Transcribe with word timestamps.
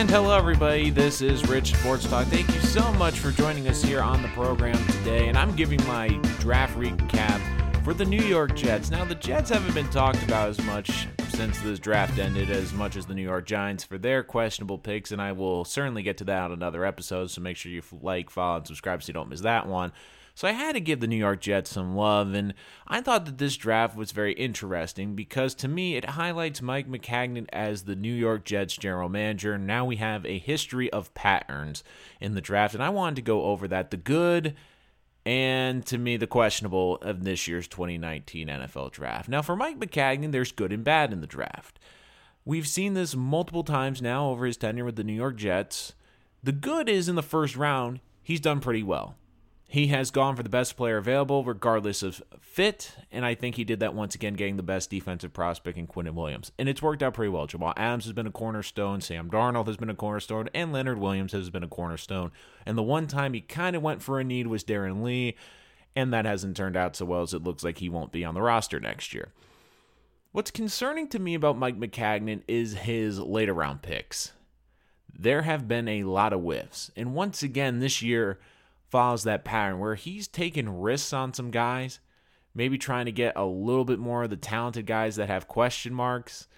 And 0.00 0.08
hello, 0.08 0.34
everybody. 0.34 0.88
This 0.88 1.20
is 1.20 1.46
Rich 1.46 1.74
Sports 1.74 2.08
Talk. 2.08 2.26
Thank 2.28 2.48
you 2.54 2.60
so 2.62 2.90
much 2.94 3.18
for 3.18 3.32
joining 3.32 3.68
us 3.68 3.82
here 3.82 4.00
on 4.00 4.22
the 4.22 4.28
program 4.28 4.82
today. 4.86 5.28
And 5.28 5.36
I'm 5.36 5.54
giving 5.54 5.78
my 5.86 6.08
draft 6.38 6.74
recap 6.78 7.84
for 7.84 7.92
the 7.92 8.06
New 8.06 8.22
York 8.22 8.56
Jets. 8.56 8.90
Now, 8.90 9.04
the 9.04 9.14
Jets 9.14 9.50
haven't 9.50 9.74
been 9.74 9.90
talked 9.90 10.22
about 10.22 10.48
as 10.48 10.58
much 10.62 11.06
since 11.28 11.60
this 11.60 11.78
draft 11.78 12.18
ended 12.18 12.48
as 12.48 12.72
much 12.72 12.96
as 12.96 13.04
the 13.04 13.14
New 13.14 13.20
York 13.20 13.44
Giants 13.44 13.84
for 13.84 13.98
their 13.98 14.22
questionable 14.22 14.78
picks, 14.78 15.12
and 15.12 15.20
I 15.20 15.32
will 15.32 15.66
certainly 15.66 16.02
get 16.02 16.16
to 16.16 16.24
that 16.24 16.44
on 16.44 16.52
another 16.52 16.86
episode. 16.86 17.30
So 17.30 17.42
make 17.42 17.58
sure 17.58 17.70
you 17.70 17.82
like, 18.00 18.30
follow, 18.30 18.56
and 18.56 18.66
subscribe 18.66 19.02
so 19.02 19.08
you 19.08 19.12
don't 19.12 19.28
miss 19.28 19.42
that 19.42 19.68
one. 19.68 19.92
So 20.40 20.48
I 20.48 20.52
had 20.52 20.72
to 20.72 20.80
give 20.80 21.00
the 21.00 21.06
New 21.06 21.16
York 21.16 21.42
Jets 21.42 21.68
some 21.68 21.94
love, 21.94 22.32
and 22.32 22.54
I 22.88 23.02
thought 23.02 23.26
that 23.26 23.36
this 23.36 23.58
draft 23.58 23.94
was 23.94 24.10
very 24.10 24.32
interesting 24.32 25.14
because 25.14 25.54
to 25.56 25.68
me 25.68 25.96
it 25.96 26.06
highlights 26.06 26.62
Mike 26.62 26.88
Maccagnan 26.88 27.46
as 27.52 27.82
the 27.82 27.94
New 27.94 28.14
York 28.14 28.46
Jets 28.46 28.74
general 28.74 29.10
manager. 29.10 29.58
Now 29.58 29.84
we 29.84 29.96
have 29.96 30.24
a 30.24 30.38
history 30.38 30.90
of 30.94 31.12
patterns 31.12 31.84
in 32.22 32.32
the 32.32 32.40
draft, 32.40 32.72
and 32.72 32.82
I 32.82 32.88
wanted 32.88 33.16
to 33.16 33.22
go 33.22 33.42
over 33.42 33.68
that 33.68 33.90
the 33.90 33.98
good 33.98 34.56
and 35.26 35.84
to 35.84 35.98
me 35.98 36.16
the 36.16 36.26
questionable 36.26 36.96
of 37.02 37.24
this 37.24 37.46
year's 37.46 37.68
2019 37.68 38.48
NFL 38.48 38.92
draft. 38.92 39.28
Now 39.28 39.42
for 39.42 39.56
Mike 39.56 39.78
Maccagnan, 39.78 40.32
there's 40.32 40.52
good 40.52 40.72
and 40.72 40.82
bad 40.82 41.12
in 41.12 41.20
the 41.20 41.26
draft. 41.26 41.78
We've 42.46 42.66
seen 42.66 42.94
this 42.94 43.14
multiple 43.14 43.62
times 43.62 44.00
now 44.00 44.30
over 44.30 44.46
his 44.46 44.56
tenure 44.56 44.86
with 44.86 44.96
the 44.96 45.04
New 45.04 45.12
York 45.12 45.36
Jets. 45.36 45.92
The 46.42 46.52
good 46.52 46.88
is 46.88 47.10
in 47.10 47.14
the 47.16 47.22
first 47.22 47.56
round, 47.56 48.00
he's 48.22 48.40
done 48.40 48.60
pretty 48.60 48.82
well. 48.82 49.16
He 49.72 49.86
has 49.86 50.10
gone 50.10 50.34
for 50.34 50.42
the 50.42 50.48
best 50.48 50.76
player 50.76 50.96
available, 50.96 51.44
regardless 51.44 52.02
of 52.02 52.20
fit, 52.40 52.96
and 53.12 53.24
I 53.24 53.36
think 53.36 53.54
he 53.54 53.62
did 53.62 53.78
that 53.78 53.94
once 53.94 54.16
again, 54.16 54.34
getting 54.34 54.56
the 54.56 54.64
best 54.64 54.90
defensive 54.90 55.32
prospect 55.32 55.78
in 55.78 55.86
Quinnen 55.86 56.14
Williams. 56.14 56.50
And 56.58 56.68
it's 56.68 56.82
worked 56.82 57.04
out 57.04 57.14
pretty 57.14 57.28
well. 57.28 57.46
Jamal 57.46 57.72
Adams 57.76 58.02
has 58.06 58.12
been 58.12 58.26
a 58.26 58.32
cornerstone, 58.32 59.00
Sam 59.00 59.30
Darnold 59.30 59.68
has 59.68 59.76
been 59.76 59.88
a 59.88 59.94
cornerstone, 59.94 60.48
and 60.54 60.72
Leonard 60.72 60.98
Williams 60.98 61.30
has 61.30 61.50
been 61.50 61.62
a 61.62 61.68
cornerstone. 61.68 62.32
And 62.66 62.76
the 62.76 62.82
one 62.82 63.06
time 63.06 63.32
he 63.32 63.42
kind 63.42 63.76
of 63.76 63.82
went 63.82 64.02
for 64.02 64.18
a 64.18 64.24
need 64.24 64.48
was 64.48 64.64
Darron 64.64 65.04
Lee, 65.04 65.36
and 65.94 66.12
that 66.12 66.24
hasn't 66.24 66.56
turned 66.56 66.76
out 66.76 66.96
so 66.96 67.04
well 67.04 67.22
as 67.22 67.32
it 67.32 67.44
looks 67.44 67.62
like 67.62 67.78
he 67.78 67.88
won't 67.88 68.10
be 68.10 68.24
on 68.24 68.34
the 68.34 68.42
roster 68.42 68.80
next 68.80 69.14
year. 69.14 69.28
What's 70.32 70.50
concerning 70.50 71.06
to 71.10 71.20
me 71.20 71.34
about 71.36 71.56
Mike 71.56 71.78
Maccagnan 71.78 72.42
is 72.48 72.74
his 72.74 73.20
later 73.20 73.54
round 73.54 73.82
picks. 73.82 74.32
There 75.16 75.42
have 75.42 75.68
been 75.68 75.86
a 75.86 76.02
lot 76.02 76.32
of 76.32 76.40
whiffs. 76.40 76.90
And 76.96 77.14
once 77.14 77.44
again, 77.44 77.78
this 77.78 78.02
year, 78.02 78.40
follows 78.90 79.22
that 79.22 79.44
pattern 79.44 79.78
where 79.78 79.94
he's 79.94 80.26
taking 80.28 80.80
risks 80.80 81.12
on 81.12 81.32
some 81.32 81.50
guys, 81.50 82.00
maybe 82.54 82.76
trying 82.76 83.06
to 83.06 83.12
get 83.12 83.36
a 83.36 83.44
little 83.44 83.84
bit 83.84 83.98
more 83.98 84.24
of 84.24 84.30
the 84.30 84.36
talented 84.36 84.84
guys 84.84 85.16
that 85.16 85.28
have 85.28 85.48
question 85.48 85.94
marks, 85.94 86.48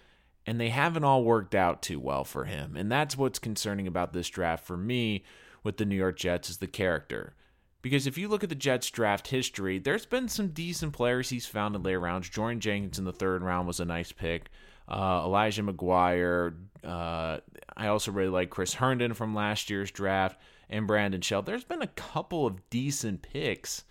and 0.47 0.59
they 0.59 0.71
haven't 0.71 1.05
all 1.05 1.23
worked 1.23 1.55
out 1.55 1.83
too 1.83 2.01
well 2.01 2.25
for 2.25 2.45
him. 2.45 2.75
And 2.77 2.91
that's 2.91 3.17
what's 3.17 3.39
concerning 3.39 3.87
about 3.87 4.13
this 4.13 4.29
draft 4.29 4.67
for 4.67 4.77
me 4.77 5.25
with 5.63 5.77
the 5.77 5.85
New 5.85 5.95
York 5.95 6.17
Jets 6.17 6.51
is 6.51 6.57
the 6.57 6.67
character. 6.67 7.35
Because 7.83 8.07
if 8.07 8.17
you 8.17 8.29
look 8.29 8.43
at 8.43 8.49
the 8.49 8.55
Jets 8.55 8.91
draft 8.91 9.29
history, 9.29 9.79
there's 9.79 10.07
been 10.07 10.29
some 10.29 10.49
decent 10.49 10.93
players 10.93 11.29
he's 11.29 11.47
found 11.47 11.77
in 11.77 11.83
later 11.83 12.01
rounds. 12.01 12.29
Jordan 12.29 12.61
Jenkins 12.61 12.99
in 12.99 13.05
the 13.05 13.13
third 13.13 13.43
round 13.43 13.67
was 13.67 13.81
a 13.81 13.85
nice 13.85 14.13
pick. 14.13 14.51
Uh, 14.89 15.23
Elijah 15.25 15.63
McGuire. 15.63 16.55
Uh, 16.83 17.39
I 17.77 17.89
also 17.89 18.13
really 18.13 18.31
like 18.31 18.51
Chris 18.51 18.75
Herndon 18.75 19.15
from 19.15 19.35
last 19.35 19.69
year's 19.69 19.91
draft 19.91 20.39
and 20.73 20.87
Brandon 20.87 21.21
Shell. 21.21 21.43
There's 21.43 21.65
been 21.65 21.83
a 21.83 21.87
couple 21.89 22.47
of 22.47 22.69
decent 22.71 23.23
picks, 23.23 23.85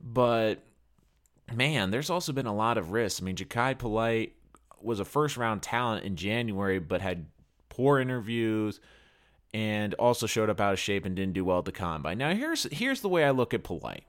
but 0.00 0.62
man, 1.54 1.90
there's 1.90 2.10
also 2.10 2.32
been 2.32 2.46
a 2.46 2.54
lot 2.54 2.76
of 2.76 2.90
risks. 2.90 3.22
I 3.22 3.24
mean, 3.24 3.36
Jachai 3.36 3.78
Polite 3.78 4.34
was 4.80 5.00
a 5.00 5.04
first 5.04 5.36
round 5.36 5.62
talent 5.62 6.04
in 6.04 6.16
January, 6.16 6.78
but 6.80 7.00
had 7.00 7.26
poor 7.68 8.00
interviews 8.00 8.80
and 9.54 9.94
also 9.94 10.26
showed 10.26 10.50
up 10.50 10.60
out 10.60 10.72
of 10.72 10.78
shape 10.78 11.04
and 11.04 11.14
didn't 11.14 11.34
do 11.34 11.44
well 11.44 11.60
at 11.60 11.64
the 11.64 11.72
combine. 11.72 12.18
Now, 12.18 12.34
here's 12.34 12.64
here's 12.72 13.00
the 13.00 13.08
way 13.08 13.24
I 13.24 13.30
look 13.30 13.54
at 13.54 13.62
Polite. 13.62 14.04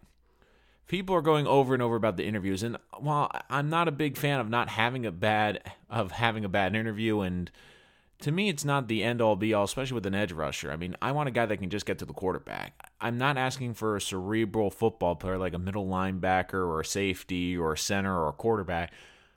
People 0.87 1.15
are 1.15 1.21
going 1.21 1.47
over 1.47 1.73
and 1.73 1.81
over 1.81 1.95
about 1.95 2.17
the 2.17 2.25
interviews, 2.25 2.63
and 2.63 2.77
while 2.97 3.31
I'm 3.49 3.69
not 3.69 3.87
a 3.87 3.91
big 3.91 4.17
fan 4.17 4.39
of 4.39 4.49
not 4.49 4.67
having 4.69 5.05
a 5.05 5.11
bad 5.11 5.61
of 5.89 6.11
having 6.11 6.43
a 6.43 6.49
bad 6.49 6.75
interview 6.75 7.21
and 7.21 7.51
to 8.23 8.31
me, 8.31 8.49
it's 8.49 8.65
not 8.65 8.87
the 8.87 9.03
end 9.03 9.21
all 9.21 9.35
be 9.35 9.53
all, 9.53 9.65
especially 9.65 9.95
with 9.95 10.05
an 10.05 10.15
edge 10.15 10.31
rusher. 10.31 10.71
I 10.71 10.77
mean, 10.77 10.95
I 11.01 11.11
want 11.11 11.29
a 11.29 11.31
guy 11.31 11.45
that 11.45 11.57
can 11.57 11.69
just 11.69 11.85
get 11.85 11.99
to 11.99 12.05
the 12.05 12.13
quarterback. 12.13 12.89
I'm 12.99 13.17
not 13.17 13.37
asking 13.37 13.73
for 13.73 13.95
a 13.95 14.01
cerebral 14.01 14.71
football 14.71 15.15
player 15.15 15.37
like 15.37 15.53
a 15.53 15.59
middle 15.59 15.87
linebacker 15.87 16.53
or 16.53 16.79
a 16.79 16.85
safety 16.85 17.55
or 17.57 17.73
a 17.73 17.77
center 17.77 18.17
or 18.17 18.29
a 18.29 18.33
quarterback. 18.33 18.91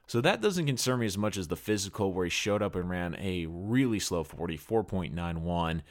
So 0.07 0.21
that 0.21 0.41
doesn't 0.41 0.67
concern 0.67 1.01
me 1.01 1.07
as 1.07 1.19
much 1.19 1.37
as 1.37 1.49
the 1.49 1.57
physical, 1.57 2.13
where 2.13 2.27
he 2.27 2.31
showed 2.31 2.63
up 2.63 2.77
and 2.77 2.89
ran 2.89 3.17
a 3.19 3.47
really 3.47 3.99
slow 3.99 4.23
40, 4.23 4.57
4.91, 4.57 5.83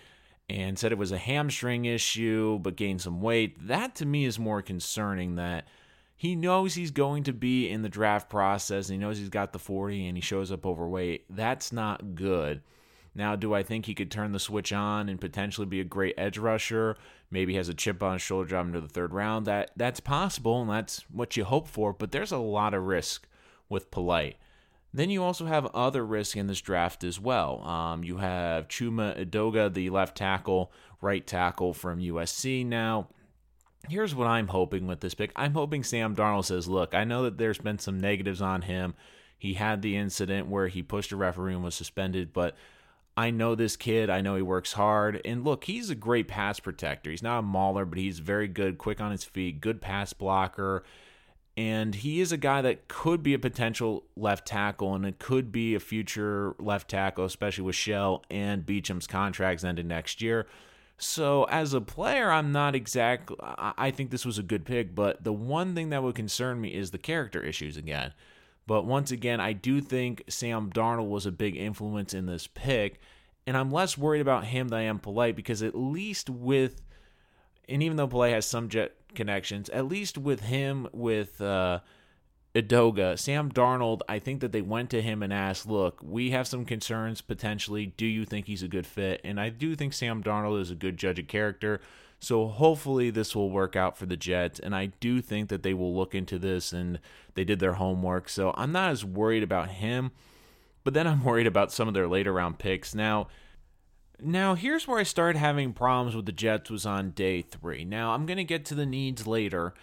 and 0.50 0.80
said 0.80 0.94
it 0.94 0.98
was 0.98 1.12
a 1.12 1.18
hamstring 1.18 1.84
issue, 1.84 2.60
but 2.60 2.78
gained 2.78 3.02
some 3.02 3.20
weight. 3.20 3.68
That 3.68 3.96
to 3.96 4.06
me 4.06 4.24
is 4.24 4.40
more 4.40 4.62
concerning 4.62 5.36
that 5.36 5.68
he 6.16 6.34
knows 6.34 6.76
he's 6.76 6.92
going 6.92 7.24
to 7.24 7.34
be 7.34 7.70
in 7.70 7.82
the 7.82 7.90
draft 7.90 8.30
process, 8.30 8.88
and 8.88 8.94
he 8.94 9.06
knows 9.06 9.18
he's 9.18 9.28
got 9.28 9.52
the 9.52 9.60
40, 9.60 10.08
and 10.08 10.16
he 10.16 10.22
shows 10.22 10.50
up 10.50 10.66
overweight. 10.66 11.26
That's 11.30 11.74
not 11.74 12.16
good. 12.16 12.62
Now, 13.16 13.38
do 13.38 13.54
I 13.54 13.64
think 13.64 13.86
he 13.86 13.96
could 13.96 14.12
turn 14.12 14.34
the 14.34 14.40
switch 14.40 14.74
on 14.74 15.08
and 15.08 15.22
potentially 15.22 15.66
be 15.66 15.80
a 15.80 15.86
great 15.86 16.16
edge 16.18 16.38
rusher? 16.38 16.98
Maybe 17.32 17.56
has 17.56 17.70
a 17.70 17.74
chip 17.74 18.04
on 18.04 18.14
his 18.14 18.22
shoulder 18.22 18.50
drop 18.50 18.66
into 18.68 18.82
the 18.82 18.90
third 18.90 19.14
round. 19.14 19.46
That 19.46 19.72
that's 19.78 20.02
possible, 20.02 20.62
and 20.62 20.70
that's 20.70 21.06
what 21.10 21.38
you 21.38 21.46
hope 21.46 21.70
for. 21.70 21.94
But 21.94 22.12
there's 22.12 22.34
a 22.34 22.38
lot 22.38 22.74
of 22.74 22.84
risk 22.84 23.28
with 23.70 23.90
Polite. 23.90 24.36
Then 24.94 25.10
you 25.10 25.24
also 25.24 25.46
have 25.46 25.66
other 25.68 26.06
risk 26.06 26.36
in 26.36 26.48
this 26.48 26.62
draft 26.62 27.04
as 27.04 27.20
well. 27.20 27.62
Um, 27.66 28.04
you 28.04 28.18
have 28.18 28.68
Chuma 28.68 29.18
Edoga, 29.18 29.74
the 29.74 29.90
left 29.90 30.16
tackle, 30.16 30.72
right 31.02 31.26
tackle 31.26 31.74
from 31.74 32.00
USC. 32.00 32.66
Now, 32.66 33.08
here's 33.90 34.16
what 34.16 34.28
I'm 34.28 34.48
hoping 34.50 34.88
with 34.88 35.00
this 35.00 35.14
pick. 35.14 35.32
I'm 35.36 35.54
hoping 35.54 35.84
Sam 35.84 36.16
Darnold 36.16 36.46
says, 36.46 36.68
"Look, 36.68 36.94
I 36.94 37.06
know 37.06 37.24
that 37.24 37.38
there's 37.38 37.60
been 37.60 37.80
some 37.80 38.00
negatives 38.00 38.42
on 38.42 38.64
him. 38.64 38.94
He 39.38 39.54
had 39.54 39.82
the 39.82 39.96
incident 39.96 40.48
where 40.48 40.68
he 40.68 40.84
pushed 40.84 41.14
a 41.14 41.18
referee 41.18 41.54
and 41.54 41.64
was 41.64 41.76
suspended, 41.76 42.34
but." 42.34 42.58
I 43.18 43.32
know 43.32 43.56
this 43.56 43.78
kid. 43.78 44.10
I 44.10 44.22
know 44.22 44.36
he 44.36 44.42
works 44.42 44.74
hard. 44.74 45.22
And 45.24 45.44
look, 45.44 45.66
he's 45.66 45.90
a 45.90 45.96
great 45.96 46.28
pass 46.28 46.60
protector. 46.60 47.10
He's 47.10 47.24
not 47.24 47.40
a 47.40 47.44
mauler, 47.44 47.86
but 47.86 47.98
he's 47.98 48.20
very 48.20 48.48
good, 48.48 48.78
quick 48.78 49.00
on 49.00 49.12
his 49.12 49.24
feet, 49.24 49.62
good 49.62 49.82
pass 49.82 50.12
blocker. 50.12 50.84
And 51.58 51.96
he 51.96 52.20
is 52.20 52.34
a 52.34 52.38
guy 52.38 52.62
that 52.62 52.90
could 52.90 53.24
be 53.24 53.34
a 53.34 53.40
potential 53.40 54.04
left 54.18 54.46
tackle, 54.46 54.94
and 54.94 55.06
it 55.06 55.20
could 55.20 55.54
be 55.54 55.74
a 55.74 55.80
future 55.80 56.54
left 56.60 56.90
tackle, 56.90 57.24
especially 57.24 57.64
with 57.64 57.78
Shell 57.78 58.24
and 58.30 58.66
Beachum's 58.66 59.08
contracts 59.08 59.64
ending 59.64 59.88
next 59.88 60.22
year. 60.22 60.48
So, 60.98 61.46
as 61.46 61.74
a 61.74 61.80
player, 61.80 62.30
I'm 62.30 62.52
not 62.52 62.76
exactly. 62.76 63.38
I 63.42 63.92
think 63.92 64.12
this 64.12 64.26
was 64.26 64.38
a 64.38 64.44
good 64.44 64.66
pick, 64.66 64.96
but 64.96 65.24
the 65.24 65.34
one 65.34 65.76
thing 65.76 65.90
that 65.90 66.04
would 66.04 66.16
concern 66.16 66.60
me 66.60 66.74
is 66.74 66.92
the 66.92 66.98
character 66.98 67.42
issues 67.42 67.78
again. 67.78 68.14
But 68.68 68.86
once 68.86 69.12
again, 69.12 69.40
I 69.40 69.54
do 69.54 69.80
think 69.82 70.24
Sam 70.28 70.72
Darnold 70.72 71.10
was 71.10 71.26
a 71.26 71.32
big 71.32 71.56
influence 71.56 72.14
in 72.14 72.26
this 72.26 72.48
pick. 72.48 73.00
And 73.48 73.56
I'm 73.56 73.72
less 73.72 73.98
worried 73.98 74.22
about 74.22 74.46
him 74.46 74.70
than 74.70 74.80
I 74.80 74.84
am 74.84 75.00
Polite 75.00 75.36
because 75.36 75.62
at 75.62 75.76
least 75.76 76.30
with, 76.30 76.82
and 77.70 77.84
even 77.84 77.98
though 77.98 78.08
Polite 78.08 78.34
has 78.34 78.46
some 78.46 78.70
jet 78.70 78.94
connections, 79.14 79.70
at 79.70 79.88
least 79.88 80.18
with 80.18 80.42
him, 80.42 80.88
with 80.92 81.40
uh, 81.42 81.80
Edoga, 82.56 83.20
Sam 83.20 83.52
Darnold, 83.52 84.02
I 84.10 84.18
think 84.18 84.42
that 84.42 84.52
they 84.52 84.62
went 84.62 84.90
to 84.92 85.02
him 85.02 85.22
and 85.22 85.32
asked, 85.32 85.68
look, 85.68 86.00
we 86.02 86.32
have 86.32 86.48
some 86.48 86.66
concerns 86.66 87.22
potentially. 87.22 87.86
Do 87.86 88.08
you 88.08 88.26
think 88.26 88.48
he's 88.48 88.64
a 88.64 88.68
good 88.68 88.88
fit? 88.88 89.22
And 89.24 89.40
I 89.40 89.50
do 89.50 89.76
think 89.76 89.94
Sam 89.94 90.24
Darnold 90.24 90.60
is 90.60 90.72
a 90.72 90.76
good 90.76 90.98
judge 90.98 91.20
of 91.20 91.28
character. 91.28 91.82
So 92.26 92.48
hopefully 92.48 93.12
this 93.12 93.36
will 93.36 93.52
work 93.52 93.76
out 93.76 94.00
for 94.00 94.08
the 94.08 94.18
Jets. 94.18 94.60
And 94.60 94.76
I 94.76 94.88
do 95.00 95.22
think 95.22 95.48
that 95.50 95.62
they 95.62 95.76
will 95.76 95.96
look 95.96 96.16
into 96.16 96.40
this 96.40 96.74
and 96.74 97.00
they 97.36 97.44
did 97.44 97.60
their 97.60 97.74
homework. 97.74 98.30
So 98.30 98.52
I'm 98.58 98.72
not 98.72 98.90
as 98.90 99.06
worried 99.06 99.44
about 99.44 99.70
him. 99.70 100.10
But 100.84 100.96
then 100.96 101.06
I'm 101.06 101.24
worried 101.24 101.46
about 101.46 101.72
some 101.72 101.88
of 101.88 101.94
their 101.94 102.08
later 102.08 102.34
round 102.34 102.58
picks. 102.58 102.96
Now, 102.96 103.28
now 104.20 104.56
here's 104.56 104.88
where 104.88 104.98
I 104.98 105.04
started 105.04 105.38
having 105.38 105.72
problems 105.72 106.16
with 106.16 106.26
the 106.26 106.32
Jets 106.32 106.72
was 106.72 106.84
on 106.84 107.12
day 107.12 107.44
three. 107.44 107.86
Now 107.86 108.16
I'm 108.16 108.26
gonna 108.26 108.44
get 108.44 108.66
to 108.66 108.76
the 108.76 108.88
needs 108.88 109.28
later, 109.28 109.76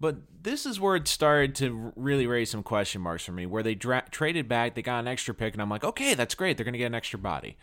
but 0.00 0.16
this 0.42 0.66
is 0.66 0.80
where 0.80 0.96
it 0.96 1.06
started 1.06 1.54
to 1.56 1.92
really 1.94 2.26
raise 2.26 2.50
some 2.50 2.64
question 2.64 3.02
marks 3.02 3.24
for 3.24 3.30
me. 3.30 3.46
Where 3.46 3.62
they 3.62 3.76
dra- 3.76 4.06
traded 4.10 4.48
back, 4.48 4.74
they 4.74 4.82
got 4.82 4.98
an 4.98 5.06
extra 5.06 5.32
pick, 5.32 5.52
and 5.52 5.62
I'm 5.62 5.70
like, 5.70 5.84
okay, 5.84 6.14
that's 6.14 6.34
great. 6.34 6.56
They're 6.56 6.64
gonna 6.64 6.78
get 6.78 6.86
an 6.86 6.94
extra 6.94 7.20
body. 7.20 7.56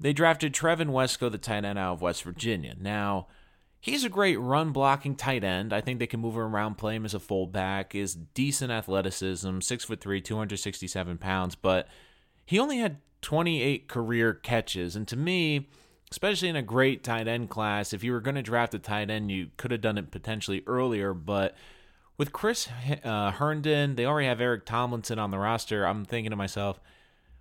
They 0.00 0.12
drafted 0.12 0.54
Trevon 0.54 0.90
Wesco, 0.90 1.30
the 1.30 1.38
tight 1.38 1.64
end 1.64 1.78
out 1.78 1.92
of 1.92 2.02
West 2.02 2.24
Virginia. 2.24 2.74
Now 2.76 3.28
He's 3.82 4.04
a 4.04 4.10
great 4.10 4.38
run 4.38 4.72
blocking 4.72 5.14
tight 5.14 5.42
end. 5.42 5.72
I 5.72 5.80
think 5.80 5.98
they 5.98 6.06
can 6.06 6.20
move 6.20 6.34
him 6.34 6.42
around, 6.42 6.76
play 6.76 6.96
him 6.96 7.06
as 7.06 7.14
a 7.14 7.20
fullback. 7.20 7.94
Is 7.94 8.14
decent 8.14 8.70
athleticism, 8.70 9.60
six 9.60 9.84
foot 9.84 10.00
three, 10.00 10.20
two 10.20 10.36
hundred 10.36 10.58
sixty 10.58 10.86
seven 10.86 11.16
pounds, 11.16 11.54
but 11.54 11.88
he 12.44 12.58
only 12.58 12.78
had 12.78 12.98
twenty 13.22 13.62
eight 13.62 13.88
career 13.88 14.34
catches. 14.34 14.96
And 14.96 15.08
to 15.08 15.16
me, 15.16 15.70
especially 16.10 16.48
in 16.48 16.56
a 16.56 16.62
great 16.62 17.02
tight 17.02 17.26
end 17.26 17.48
class, 17.48 17.94
if 17.94 18.04
you 18.04 18.12
were 18.12 18.20
going 18.20 18.34
to 18.34 18.42
draft 18.42 18.74
a 18.74 18.78
tight 18.78 19.08
end, 19.08 19.30
you 19.30 19.48
could 19.56 19.70
have 19.70 19.80
done 19.80 19.96
it 19.96 20.10
potentially 20.10 20.62
earlier. 20.66 21.14
But 21.14 21.56
with 22.18 22.34
Chris 22.34 22.68
uh, 23.02 23.30
Herndon, 23.30 23.96
they 23.96 24.04
already 24.04 24.28
have 24.28 24.42
Eric 24.42 24.66
Tomlinson 24.66 25.18
on 25.18 25.30
the 25.30 25.38
roster. 25.38 25.86
I'm 25.86 26.04
thinking 26.04 26.30
to 26.30 26.36
myself, 26.36 26.80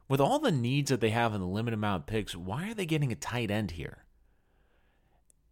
with 0.08 0.22
all 0.22 0.40
the 0.40 0.52
needs 0.52 0.90
that 0.90 1.02
they 1.02 1.10
have 1.10 1.34
and 1.34 1.44
the 1.44 1.48
limited 1.48 1.76
amount 1.76 2.04
of 2.04 2.08
picks, 2.08 2.34
why 2.34 2.70
are 2.70 2.74
they 2.74 2.86
getting 2.86 3.12
a 3.12 3.16
tight 3.16 3.52
end 3.52 3.72
here? 3.72 4.06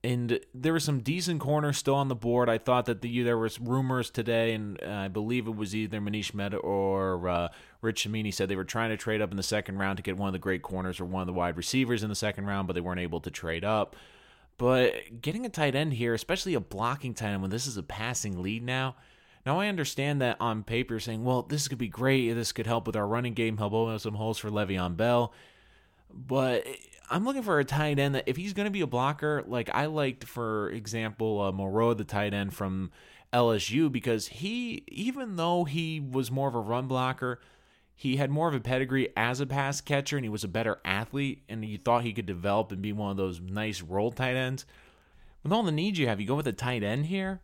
And 0.07 0.39
there 0.53 0.71
were 0.71 0.79
some 0.79 1.01
decent 1.01 1.41
corners 1.41 1.77
still 1.77 1.95
on 1.95 2.07
the 2.07 2.15
board. 2.15 2.47
I 2.47 2.59
thought 2.59 2.85
that 2.85 3.01
the, 3.01 3.23
there 3.23 3.37
was 3.37 3.59
rumors 3.59 4.09
today, 4.09 4.53
and 4.53 4.79
I 4.81 5.09
believe 5.09 5.47
it 5.47 5.55
was 5.57 5.75
either 5.75 5.99
Manish 5.99 6.33
Mehta 6.33 6.55
or 6.55 7.27
uh, 7.27 7.49
Rich 7.81 8.03
Cimini 8.03 8.31
said 8.31 8.47
they 8.47 8.55
were 8.55 8.63
trying 8.63 8.91
to 8.91 8.95
trade 8.95 9.21
up 9.21 9.31
in 9.31 9.37
the 9.37 9.43
second 9.43 9.79
round 9.79 9.97
to 9.97 10.03
get 10.03 10.15
one 10.15 10.29
of 10.29 10.33
the 10.33 10.39
great 10.39 10.61
corners 10.61 11.01
or 11.01 11.05
one 11.05 11.19
of 11.19 11.27
the 11.27 11.33
wide 11.33 11.57
receivers 11.57 12.03
in 12.03 12.09
the 12.09 12.15
second 12.15 12.45
round, 12.45 12.67
but 12.67 12.73
they 12.73 12.79
weren't 12.79 13.01
able 13.01 13.19
to 13.19 13.29
trade 13.29 13.65
up. 13.65 13.97
But 14.57 15.19
getting 15.21 15.45
a 15.45 15.49
tight 15.49 15.75
end 15.75 15.91
here, 15.91 16.13
especially 16.13 16.53
a 16.53 16.61
blocking 16.61 17.13
tight 17.13 17.31
end 17.31 17.41
when 17.41 17.51
this 17.51 17.67
is 17.67 17.75
a 17.75 17.83
passing 17.83 18.41
lead 18.41 18.63
now, 18.63 18.95
now 19.45 19.59
I 19.59 19.67
understand 19.67 20.21
that 20.21 20.37
on 20.39 20.63
paper 20.63 21.01
saying, 21.01 21.25
well, 21.25 21.41
this 21.41 21.67
could 21.67 21.79
be 21.79 21.89
great. 21.89 22.31
This 22.33 22.53
could 22.53 22.65
help 22.65 22.87
with 22.87 22.95
our 22.95 23.07
running 23.07 23.33
game, 23.33 23.57
help 23.57 23.73
open 23.73 23.95
up 23.95 23.99
some 23.99 24.15
holes 24.15 24.37
for 24.37 24.49
Le'Veon 24.49 24.95
Bell. 24.95 25.33
But 26.13 26.65
I'm 27.09 27.23
looking 27.23 27.43
for 27.43 27.59
a 27.59 27.65
tight 27.65 27.99
end 27.99 28.15
that 28.15 28.25
if 28.27 28.35
he's 28.35 28.53
going 28.53 28.65
to 28.65 28.71
be 28.71 28.81
a 28.81 28.87
blocker, 28.87 29.43
like 29.47 29.69
I 29.73 29.85
liked, 29.85 30.25
for 30.25 30.69
example, 30.69 31.41
uh, 31.41 31.51
Moreau, 31.51 31.93
the 31.93 32.03
tight 32.03 32.33
end 32.33 32.53
from 32.53 32.91
LSU, 33.31 33.91
because 33.91 34.27
he, 34.27 34.83
even 34.87 35.35
though 35.37 35.63
he 35.63 35.99
was 35.99 36.31
more 36.31 36.49
of 36.49 36.55
a 36.55 36.59
run 36.59 36.87
blocker, 36.87 37.39
he 37.95 38.17
had 38.17 38.29
more 38.29 38.47
of 38.47 38.53
a 38.53 38.59
pedigree 38.59 39.09
as 39.17 39.39
a 39.39 39.45
pass 39.45 39.81
catcher 39.81 40.17
and 40.17 40.25
he 40.25 40.29
was 40.29 40.43
a 40.43 40.47
better 40.49 40.79
athlete 40.85 41.43
and 41.49 41.65
you 41.65 41.77
thought 41.77 42.03
he 42.03 42.13
could 42.13 42.27
develop 42.27 42.71
and 42.71 42.81
be 42.81 42.93
one 42.93 43.09
of 43.09 43.17
those 43.17 43.41
nice 43.41 43.81
roll 43.81 44.11
tight 44.11 44.35
ends. 44.35 44.65
With 45.41 45.51
all 45.51 45.63
the 45.63 45.71
needs 45.71 45.97
you 45.97 46.07
have, 46.07 46.21
you 46.21 46.27
go 46.27 46.35
with 46.35 46.47
a 46.47 46.53
tight 46.53 46.83
end 46.83 47.07
here. 47.07 47.41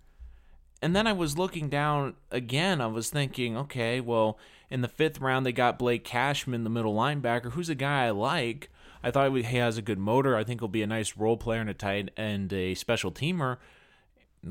And 0.81 0.95
then 0.95 1.07
I 1.07 1.13
was 1.13 1.37
looking 1.37 1.69
down 1.69 2.15
again. 2.29 2.81
I 2.81 2.87
was 2.87 3.09
thinking, 3.09 3.55
okay, 3.57 4.01
well, 4.01 4.37
in 4.69 4.81
the 4.81 4.89
fifth 4.89 5.21
round, 5.21 5.45
they 5.45 5.53
got 5.53 5.79
Blake 5.79 6.03
Cashman, 6.03 6.65
the 6.65 6.69
middle 6.69 6.93
linebacker, 6.93 7.53
who's 7.53 7.69
a 7.69 7.75
guy 7.75 8.05
I 8.05 8.09
like. 8.09 8.69
I 9.03 9.11
thought 9.11 9.35
he 9.35 9.57
has 9.57 9.77
a 9.77 9.81
good 9.81 9.99
motor. 9.99 10.35
I 10.35 10.43
think 10.43 10.61
he'll 10.61 10.67
be 10.67 10.83
a 10.83 10.87
nice 10.87 11.17
role 11.17 11.37
player 11.37 11.61
and 11.61 11.69
a 11.69 11.73
tight 11.73 12.11
and 12.15 12.51
a 12.53 12.73
special 12.75 13.11
teamer. 13.11 13.57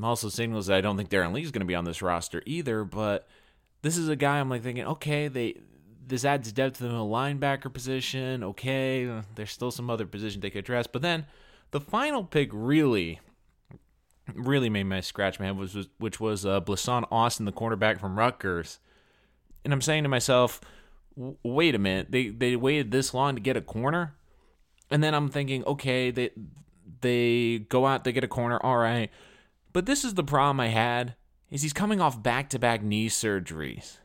Also 0.01 0.29
signals 0.29 0.67
that 0.67 0.77
I 0.77 0.81
don't 0.81 0.97
think 0.97 1.09
Darron 1.09 1.33
Lee 1.33 1.43
is 1.43 1.51
going 1.51 1.61
to 1.61 1.65
be 1.65 1.75
on 1.75 1.85
this 1.85 2.01
roster 2.01 2.41
either. 2.45 2.83
But 2.83 3.27
this 3.81 3.97
is 3.97 4.09
a 4.09 4.15
guy 4.15 4.39
I'm 4.39 4.49
like 4.49 4.63
thinking, 4.63 4.85
okay, 4.85 5.27
they 5.27 5.57
this 6.05 6.25
adds 6.25 6.51
depth 6.51 6.77
to 6.77 6.83
the 6.83 6.89
linebacker 6.89 7.71
position. 7.71 8.43
Okay, 8.43 9.09
there's 9.35 9.51
still 9.51 9.71
some 9.71 9.89
other 9.89 10.05
positions 10.05 10.41
they 10.41 10.49
could 10.49 10.59
address, 10.59 10.87
but 10.87 11.01
then 11.01 11.25
the 11.71 11.79
final 11.79 12.23
pick 12.23 12.49
really, 12.51 13.19
really 14.33 14.69
made 14.69 14.83
me 14.83 15.01
scratch 15.01 15.39
my 15.39 15.47
head, 15.47 15.57
was, 15.57 15.73
was 15.73 15.87
which 15.97 16.19
was 16.19 16.45
uh, 16.45 16.61
Blessuan 16.61 17.05
Austin, 17.11 17.45
the 17.45 17.51
cornerback 17.51 17.99
from 17.99 18.17
Rutgers. 18.17 18.79
And 19.63 19.73
I'm 19.73 19.81
saying 19.81 20.03
to 20.03 20.09
myself, 20.09 20.61
wait 21.15 21.75
a 21.75 21.79
minute, 21.79 22.11
they 22.11 22.29
they 22.29 22.55
waited 22.55 22.91
this 22.91 23.13
long 23.13 23.35
to 23.35 23.41
get 23.41 23.57
a 23.57 23.61
corner, 23.61 24.15
and 24.91 25.03
then 25.03 25.13
I'm 25.13 25.29
thinking, 25.29 25.63
okay, 25.65 26.11
they 26.11 26.31
they 27.01 27.59
go 27.69 27.85
out, 27.85 28.03
they 28.03 28.11
get 28.11 28.23
a 28.23 28.29
corner, 28.29 28.59
all 28.63 28.77
right, 28.77 29.09
but 29.73 29.85
this 29.85 30.03
is 30.03 30.13
the 30.13 30.23
problem 30.23 30.59
I 30.59 30.67
had 30.67 31.15
is 31.49 31.61
he's 31.61 31.73
coming 31.73 32.01
off 32.01 32.21
back 32.21 32.49
to 32.49 32.59
back 32.59 32.81
knee 32.81 33.09
surgeries. 33.09 33.97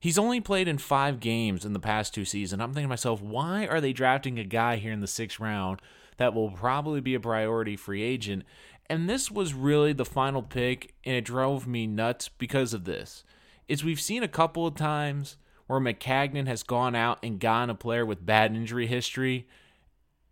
He's 0.00 0.18
only 0.18 0.40
played 0.40 0.66
in 0.66 0.78
five 0.78 1.20
games 1.20 1.64
in 1.64 1.74
the 1.74 1.78
past 1.78 2.14
two 2.14 2.24
seasons. 2.24 2.62
I'm 2.62 2.70
thinking 2.70 2.84
to 2.84 2.88
myself, 2.88 3.20
why 3.20 3.66
are 3.66 3.80
they 3.80 3.92
drafting 3.92 4.38
a 4.38 4.44
guy 4.44 4.76
here 4.76 4.92
in 4.92 5.00
the 5.00 5.06
sixth 5.06 5.38
round 5.38 5.80
that 6.16 6.32
will 6.32 6.50
probably 6.50 7.02
be 7.02 7.14
a 7.14 7.20
priority 7.20 7.76
free 7.76 8.02
agent? 8.02 8.44
And 8.88 9.08
this 9.08 9.30
was 9.30 9.52
really 9.54 9.92
the 9.92 10.06
final 10.06 10.42
pick, 10.42 10.94
and 11.04 11.14
it 11.14 11.24
drove 11.24 11.66
me 11.66 11.86
nuts 11.86 12.28
because 12.28 12.72
of 12.72 12.86
this. 12.86 13.24
Is 13.68 13.84
we've 13.84 14.00
seen 14.00 14.22
a 14.22 14.28
couple 14.28 14.66
of 14.66 14.74
times 14.74 15.36
where 15.66 15.78
Maccagnan 15.78 16.48
has 16.48 16.64
gone 16.64 16.96
out 16.96 17.18
and 17.22 17.38
gotten 17.38 17.70
a 17.70 17.74
player 17.74 18.04
with 18.04 18.26
bad 18.26 18.52
injury 18.56 18.88
history, 18.88 19.46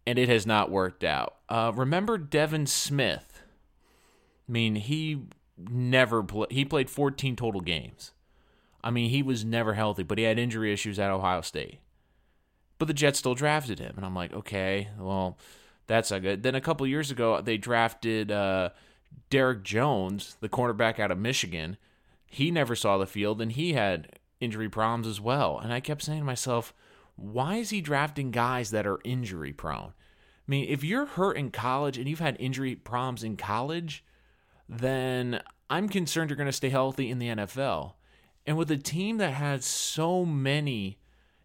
and 0.08 0.18
it 0.18 0.30
has 0.30 0.46
not 0.46 0.70
worked 0.70 1.04
out. 1.04 1.36
Uh, 1.50 1.70
remember 1.74 2.16
Devin 2.16 2.66
Smith? 2.66 3.42
I 4.48 4.50
mean, 4.50 4.76
he 4.76 5.24
never 5.58 6.22
played. 6.22 6.50
He 6.50 6.64
played 6.64 6.88
14 6.88 7.36
total 7.36 7.60
games. 7.60 8.12
I 8.82 8.90
mean, 8.90 9.10
he 9.10 9.22
was 9.22 9.44
never 9.44 9.74
healthy, 9.74 10.04
but 10.04 10.16
he 10.16 10.24
had 10.24 10.38
injury 10.38 10.72
issues 10.72 10.98
at 10.98 11.10
Ohio 11.10 11.42
State. 11.42 11.80
But 12.78 12.88
the 12.88 12.94
Jets 12.94 13.18
still 13.18 13.34
drafted 13.34 13.80
him, 13.80 13.92
and 13.96 14.06
I'm 14.06 14.14
like, 14.14 14.32
okay, 14.32 14.88
well, 14.98 15.36
that's 15.88 16.10
not 16.10 16.22
good. 16.22 16.42
Then 16.42 16.54
a 16.54 16.60
couple 16.62 16.86
years 16.86 17.10
ago, 17.10 17.42
they 17.42 17.58
drafted 17.58 18.32
uh, 18.32 18.70
Derrick 19.28 19.62
Jones, 19.62 20.38
the 20.40 20.48
cornerback 20.48 20.98
out 20.98 21.10
of 21.10 21.18
Michigan. 21.18 21.76
He 22.24 22.50
never 22.50 22.74
saw 22.74 22.96
the 22.96 23.06
field, 23.06 23.42
and 23.42 23.52
he 23.52 23.74
had 23.74 24.18
injury 24.40 24.70
problems 24.70 25.06
as 25.06 25.20
well. 25.20 25.58
And 25.58 25.70
I 25.70 25.80
kept 25.80 26.02
saying 26.02 26.20
to 26.20 26.24
myself, 26.24 26.72
why 27.16 27.56
is 27.56 27.68
he 27.68 27.82
drafting 27.82 28.30
guys 28.30 28.70
that 28.70 28.86
are 28.86 29.00
injury 29.04 29.52
prone? 29.52 29.92
I 30.48 30.50
mean, 30.50 30.66
if 30.68 30.82
you're 30.82 31.04
hurt 31.04 31.36
in 31.36 31.50
college 31.50 31.98
and 31.98 32.08
you've 32.08 32.20
had 32.20 32.36
injury 32.40 32.74
problems 32.74 33.22
in 33.22 33.36
college, 33.36 34.02
then 34.66 35.42
I'm 35.68 35.90
concerned 35.90 36.30
you're 36.30 36.38
going 36.38 36.46
to 36.46 36.52
stay 36.52 36.70
healthy 36.70 37.10
in 37.10 37.18
the 37.18 37.28
NFL. 37.28 37.92
And 38.46 38.56
with 38.56 38.70
a 38.70 38.78
team 38.78 39.18
that 39.18 39.34
has 39.34 39.66
so 39.66 40.24
many 40.24 40.98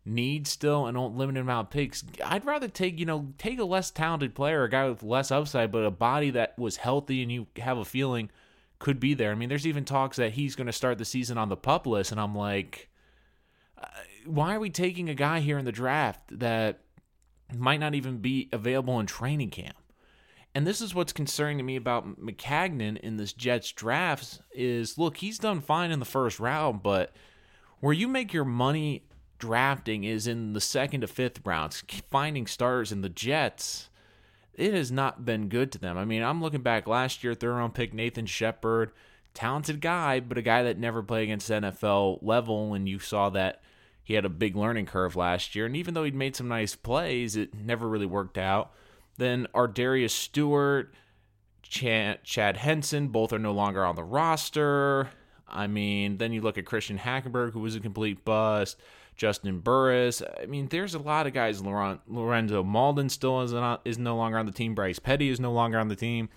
needs 0.06 0.50
still 0.50 0.86
and 0.86 0.96
a 0.96 1.02
limited 1.02 1.42
amount 1.42 1.68
of 1.68 1.72
picks, 1.72 2.06
I'd 2.24 2.46
rather 2.46 2.70
take, 2.70 2.98
you 2.98 3.06
know, 3.06 3.34
take 3.38 3.60
a 3.60 3.66
less 3.66 3.92
talented 3.92 4.36
player, 4.36 4.64
a 4.64 4.70
guy 4.70 4.88
with 4.88 5.04
less 5.04 5.32
upside, 5.32 5.70
but 5.70 5.84
a 5.84 5.92
body 5.92 6.30
that 6.30 6.58
was 6.58 6.78
healthy 6.78 7.22
and 7.22 7.32
you 7.32 7.48
have 7.58 7.78
a 7.78 7.84
feeling 7.84 8.30
could 8.80 9.02
be 9.02 9.14
there. 9.14 9.32
I 9.32 9.36
mean, 9.36 9.50
there's 9.50 9.68
even 9.68 9.84
talks 9.84 10.16
that 10.16 10.34
he's 10.34 10.56
going 10.56 10.68
to 10.68 10.74
start 10.74 10.98
the 10.98 11.06
season 11.06 11.38
on 11.38 11.50
the 11.50 11.58
pup 11.58 11.86
list, 11.86 12.12
and 12.12 12.22
I'm 12.22 12.36
like, 12.36 12.90
uh, 13.78 13.88
why 14.26 14.56
are 14.56 14.60
we 14.60 14.70
taking 14.70 15.10
a 15.10 15.14
guy 15.14 15.42
here 15.42 15.58
in 15.58 15.66
the 15.66 15.72
draft 15.74 16.22
that 16.40 16.83
might 17.54 17.80
not 17.80 17.96
even 17.96 18.18
be 18.18 18.50
available 18.52 19.00
in 19.00 19.06
training 19.06 19.50
camp? 19.50 19.76
And 20.56 20.68
this 20.68 20.82
is 20.82 20.94
what's 20.94 21.14
concerning 21.14 21.58
to 21.58 21.64
me 21.64 21.76
about 21.76 22.20
Maccagnan 22.20 22.98
in 22.98 23.18
this 23.18 23.34
Jets 23.34 23.72
draft 23.72 24.42
is 24.54 24.98
look, 24.98 25.18
he's 25.18 25.40
done 25.40 25.62
fine 25.62 25.92
in 25.92 26.00
the 26.00 26.06
first 26.06 26.40
round, 26.40 26.84
but 26.84 27.16
where 27.80 27.94
you 27.94 28.08
make 28.08 28.34
your 28.34 28.46
money 28.46 29.04
drafting 29.40 30.04
is 30.04 30.28
in 30.28 30.54
the 30.54 30.62
second 30.62 31.02
to 31.02 31.08
fifth 31.08 31.42
rounds, 31.44 31.84
finding 32.10 32.48
starters 32.48 32.92
in 32.92 33.02
the 33.02 33.10
Jets. 33.10 33.90
It 34.54 34.74
has 34.74 34.92
not 34.92 35.26
been 35.26 35.50
good 35.50 35.72
to 35.72 35.80
them. 35.80 35.98
I 35.98 36.06
mean, 36.06 36.22
I'm 36.22 36.42
looking 36.42 36.62
back 36.62 36.88
last 36.88 37.24
year, 37.24 37.34
third 37.34 37.56
round 37.56 37.74
pick 37.74 37.92
Nathan 37.92 38.28
Shepherd, 38.28 38.92
talented 39.34 39.82
guy, 39.82 40.20
but 40.20 40.38
a 40.38 40.44
guy 40.44 40.64
that 40.64 40.78
never 40.78 41.02
played 41.02 41.24
against 41.24 41.50
NFL 41.50 42.20
level, 42.22 42.76
and 42.76 42.88
you 42.88 43.00
saw 43.00 43.30
that 43.32 43.64
he 44.04 44.16
had 44.16 44.26
a 44.26 44.30
big 44.30 44.56
learning 44.56 44.86
curve 44.86 45.16
last 45.16 45.56
year. 45.56 45.66
And 45.66 45.76
even 45.76 45.94
though 45.94 46.04
he'd 46.04 46.16
made 46.16 46.36
some 46.36 46.48
nice 46.48 46.76
plays, 46.76 47.36
it 47.36 47.54
never 47.54 47.88
really 47.88 48.06
worked 48.06 48.38
out. 48.38 48.72
Then 49.18 49.48
our 49.54 49.68
ArDarius 49.68 50.12
Stewart, 50.12 50.94
Chad, 51.62 52.24
Chad 52.24 52.58
Hansen, 52.58 53.08
both 53.08 53.32
are 53.32 53.40
no 53.40 53.54
longer 53.54 53.86
on 53.86 53.96
the 53.96 54.04
roster. 54.04 55.10
I 55.48 55.68
mean, 55.68 56.18
then 56.18 56.34
you 56.34 56.42
look 56.42 56.58
at 56.58 56.66
Christian 56.66 56.98
Hackenberg, 56.98 57.54
who 57.54 57.60
was 57.60 57.76
a 57.76 57.80
complete 57.80 58.26
bust. 58.26 58.78
Juston 59.18 59.64
Burris. 59.64 60.24
I 60.42 60.48
mean, 60.48 60.68
there's 60.68 60.96
a 60.96 61.00
lot 61.00 61.28
of 61.28 61.34
guys. 61.34 61.62
Lorenzo 61.62 62.64
Mauldin 62.64 63.12
still 63.12 63.42
is 63.42 63.54
not 63.54 63.82
is 63.86 63.98
no 63.98 64.16
longer 64.16 64.38
on 64.38 64.46
the 64.46 64.52
team. 64.52 64.74
Bryce 64.74 65.00
Petty 65.00 65.30
is 65.30 65.40
no 65.40 65.52
longer 65.52 65.80
on 65.80 65.88
the 65.88 65.96
team. 65.96 66.30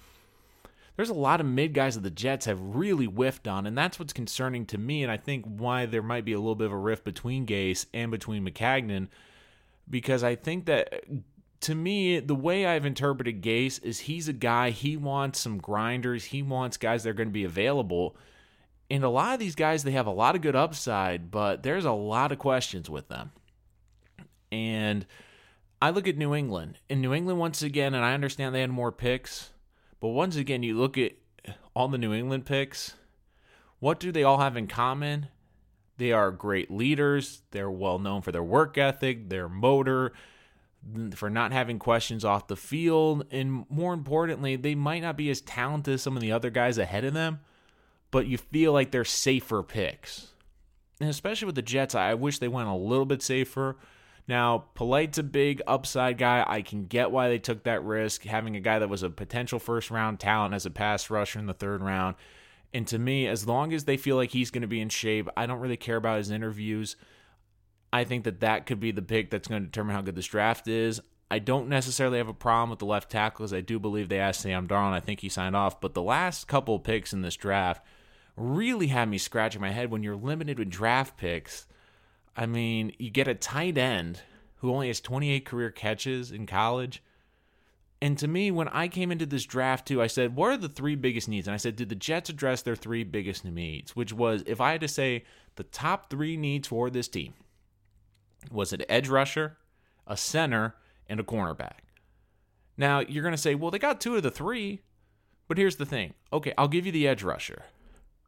There's 0.96 1.10
a 1.10 1.14
lot 1.14 1.40
of 1.40 1.46
mid 1.46 1.74
guys 1.74 1.94
that 1.94 2.02
the 2.02 2.10
Jets 2.10 2.46
have 2.46 2.58
really 2.60 3.06
whiffed 3.06 3.46
on, 3.46 3.66
and 3.66 3.76
that's 3.76 3.98
what's 3.98 4.12
concerning 4.12 4.64
to 4.66 4.78
me. 4.78 5.02
And 5.02 5.12
I 5.12 5.18
think 5.18 5.44
why 5.44 5.86
there 5.86 6.02
might 6.02 6.24
be 6.24 6.32
a 6.32 6.38
little 6.38 6.54
bit 6.54 6.66
of 6.66 6.72
a 6.72 6.78
rift 6.78 7.04
between 7.04 7.46
Gase 7.46 7.86
and 7.92 8.10
between 8.10 8.46
Maccagnan, 8.46 9.08
because 9.88 10.24
I 10.24 10.34
think 10.34 10.66
that 10.66 11.04
to 11.60 11.74
me, 11.74 12.20
the 12.20 12.34
way 12.34 12.66
I've 12.66 12.86
interpreted 12.86 13.42
Gase 13.42 13.82
is 13.82 14.00
he's 14.00 14.28
a 14.28 14.32
guy, 14.32 14.70
he 14.70 14.96
wants 14.96 15.40
some 15.40 15.58
grinders, 15.58 16.24
he 16.24 16.42
wants 16.42 16.76
guys 16.76 17.02
that 17.02 17.10
are 17.10 17.14
going 17.14 17.28
to 17.28 17.32
be 17.32 17.44
available. 17.44 18.16
And 18.90 19.02
a 19.02 19.08
lot 19.08 19.34
of 19.34 19.40
these 19.40 19.54
guys, 19.54 19.82
they 19.82 19.92
have 19.92 20.06
a 20.06 20.12
lot 20.12 20.36
of 20.36 20.42
good 20.42 20.56
upside, 20.56 21.30
but 21.30 21.62
there's 21.62 21.84
a 21.84 21.92
lot 21.92 22.30
of 22.30 22.38
questions 22.38 22.88
with 22.88 23.08
them. 23.08 23.32
And 24.52 25.06
I 25.82 25.90
look 25.90 26.06
at 26.06 26.16
New 26.16 26.34
England. 26.34 26.78
and 26.88 27.02
New 27.02 27.12
England, 27.12 27.40
once 27.40 27.62
again, 27.62 27.94
and 27.94 28.04
I 28.04 28.14
understand 28.14 28.54
they 28.54 28.60
had 28.60 28.70
more 28.70 28.92
picks, 28.92 29.50
but 30.00 30.08
once 30.08 30.36
again, 30.36 30.62
you 30.62 30.76
look 30.76 30.98
at 30.98 31.12
all 31.74 31.88
the 31.88 31.98
New 31.98 32.12
England 32.12 32.46
picks, 32.46 32.94
what 33.78 34.00
do 34.00 34.12
they 34.12 34.22
all 34.22 34.38
have 34.38 34.56
in 34.56 34.66
common? 34.66 35.28
They 35.98 36.12
are 36.12 36.30
great 36.30 36.70
leaders. 36.70 37.42
They're 37.50 37.70
well 37.70 37.98
known 37.98 38.22
for 38.22 38.32
their 38.32 38.42
work 38.42 38.76
ethic, 38.76 39.28
their 39.28 39.48
motor, 39.48 40.12
for 41.14 41.30
not 41.30 41.52
having 41.52 41.78
questions 41.78 42.24
off 42.24 42.48
the 42.48 42.56
field. 42.56 43.26
And 43.30 43.64
more 43.70 43.94
importantly, 43.94 44.56
they 44.56 44.74
might 44.74 45.02
not 45.02 45.16
be 45.16 45.30
as 45.30 45.40
talented 45.40 45.94
as 45.94 46.02
some 46.02 46.16
of 46.16 46.22
the 46.22 46.32
other 46.32 46.50
guys 46.50 46.78
ahead 46.78 47.04
of 47.04 47.14
them, 47.14 47.40
but 48.10 48.26
you 48.26 48.38
feel 48.38 48.72
like 48.72 48.90
they're 48.90 49.04
safer 49.04 49.62
picks. 49.62 50.28
And 51.00 51.10
especially 51.10 51.46
with 51.46 51.54
the 51.54 51.62
Jets, 51.62 51.94
I 51.94 52.14
wish 52.14 52.38
they 52.38 52.48
went 52.48 52.68
a 52.68 52.74
little 52.74 53.06
bit 53.06 53.22
safer. 53.22 53.76
Now, 54.28 54.64
Polite's 54.74 55.18
a 55.18 55.22
big 55.22 55.62
upside 55.66 56.18
guy. 56.18 56.44
I 56.46 56.62
can 56.62 56.86
get 56.86 57.12
why 57.12 57.28
they 57.28 57.38
took 57.38 57.62
that 57.62 57.84
risk, 57.84 58.24
having 58.24 58.56
a 58.56 58.60
guy 58.60 58.80
that 58.80 58.88
was 58.88 59.04
a 59.04 59.10
potential 59.10 59.58
first 59.58 59.90
round 59.90 60.18
talent 60.18 60.54
as 60.54 60.66
a 60.66 60.70
pass 60.70 61.10
rusher 61.10 61.38
in 61.38 61.46
the 61.46 61.54
third 61.54 61.80
round. 61.80 62.16
And 62.74 62.86
to 62.88 62.98
me, 62.98 63.28
as 63.28 63.46
long 63.46 63.72
as 63.72 63.84
they 63.84 63.96
feel 63.96 64.16
like 64.16 64.30
he's 64.30 64.50
going 64.50 64.62
to 64.62 64.68
be 64.68 64.80
in 64.80 64.88
shape, 64.88 65.28
I 65.36 65.46
don't 65.46 65.60
really 65.60 65.76
care 65.76 65.96
about 65.96 66.18
his 66.18 66.30
interviews. 66.30 66.96
I 67.92 68.04
think 68.04 68.24
that 68.24 68.40
that 68.40 68.66
could 68.66 68.80
be 68.80 68.90
the 68.90 69.00
pick 69.00 69.30
that's 69.30 69.48
going 69.48 69.62
to 69.62 69.66
determine 69.66 69.94
how 69.94 70.02
good 70.02 70.16
this 70.16 70.26
draft 70.26 70.66
is. 70.66 71.00
I 71.30 71.38
don't 71.38 71.68
necessarily 71.68 72.18
have 72.18 72.28
a 72.28 72.34
problem 72.34 72.70
with 72.70 72.80
the 72.80 72.86
left 72.86 73.10
tackles. 73.10 73.52
I 73.52 73.60
do 73.60 73.78
believe 73.78 74.08
they 74.08 74.18
asked 74.18 74.40
Sam 74.40 74.68
Darnold. 74.68 74.92
I 74.92 75.00
think 75.00 75.20
he 75.20 75.28
signed 75.28 75.56
off. 75.56 75.80
But 75.80 75.94
the 75.94 76.02
last 76.02 76.48
couple 76.48 76.78
picks 76.78 77.12
in 77.12 77.22
this 77.22 77.36
draft 77.36 77.84
really 78.36 78.88
had 78.88 79.08
me 79.08 79.18
scratching 79.18 79.60
my 79.60 79.70
head 79.70 79.90
when 79.90 80.02
you're 80.02 80.16
limited 80.16 80.58
with 80.58 80.68
draft 80.68 81.16
picks. 81.16 81.66
I 82.36 82.46
mean, 82.46 82.92
you 82.98 83.10
get 83.10 83.28
a 83.28 83.34
tight 83.34 83.78
end 83.78 84.20
who 84.56 84.70
only 84.70 84.88
has 84.88 85.00
28 85.00 85.44
career 85.44 85.70
catches 85.70 86.30
in 86.30 86.46
college. 86.46 87.02
And 88.02 88.18
to 88.18 88.28
me, 88.28 88.50
when 88.50 88.68
I 88.68 88.88
came 88.88 89.10
into 89.10 89.24
this 89.26 89.44
draft 89.44 89.88
too, 89.88 90.02
I 90.02 90.06
said, 90.06 90.36
what 90.36 90.50
are 90.50 90.56
the 90.56 90.68
three 90.68 90.96
biggest 90.96 91.28
needs? 91.28 91.46
And 91.46 91.54
I 91.54 91.58
said, 91.58 91.76
did 91.76 91.88
the 91.88 91.94
Jets 91.94 92.28
address 92.28 92.62
their 92.62 92.76
three 92.76 93.04
biggest 93.04 93.44
needs? 93.44 93.96
Which 93.96 94.12
was, 94.12 94.42
if 94.46 94.60
I 94.60 94.72
had 94.72 94.82
to 94.82 94.88
say 94.88 95.24
the 95.56 95.64
top 95.64 96.10
three 96.10 96.36
needs 96.36 96.68
for 96.68 96.90
this 96.90 97.08
team, 97.08 97.34
was 98.50 98.72
it 98.72 98.84
edge 98.88 99.08
rusher, 99.08 99.56
a 100.06 100.16
center, 100.16 100.74
and 101.08 101.20
a 101.20 101.24
cornerback. 101.24 101.78
Now, 102.76 103.00
you're 103.00 103.22
going 103.22 103.34
to 103.34 103.40
say, 103.40 103.54
well, 103.54 103.70
they 103.70 103.78
got 103.78 104.00
two 104.00 104.16
of 104.16 104.22
the 104.22 104.30
three. 104.30 104.82
But 105.48 105.58
here's 105.58 105.76
the 105.76 105.86
thing. 105.86 106.14
Okay, 106.32 106.52
I'll 106.58 106.68
give 106.68 106.86
you 106.86 106.92
the 106.92 107.06
edge 107.06 107.22
rusher. 107.22 107.62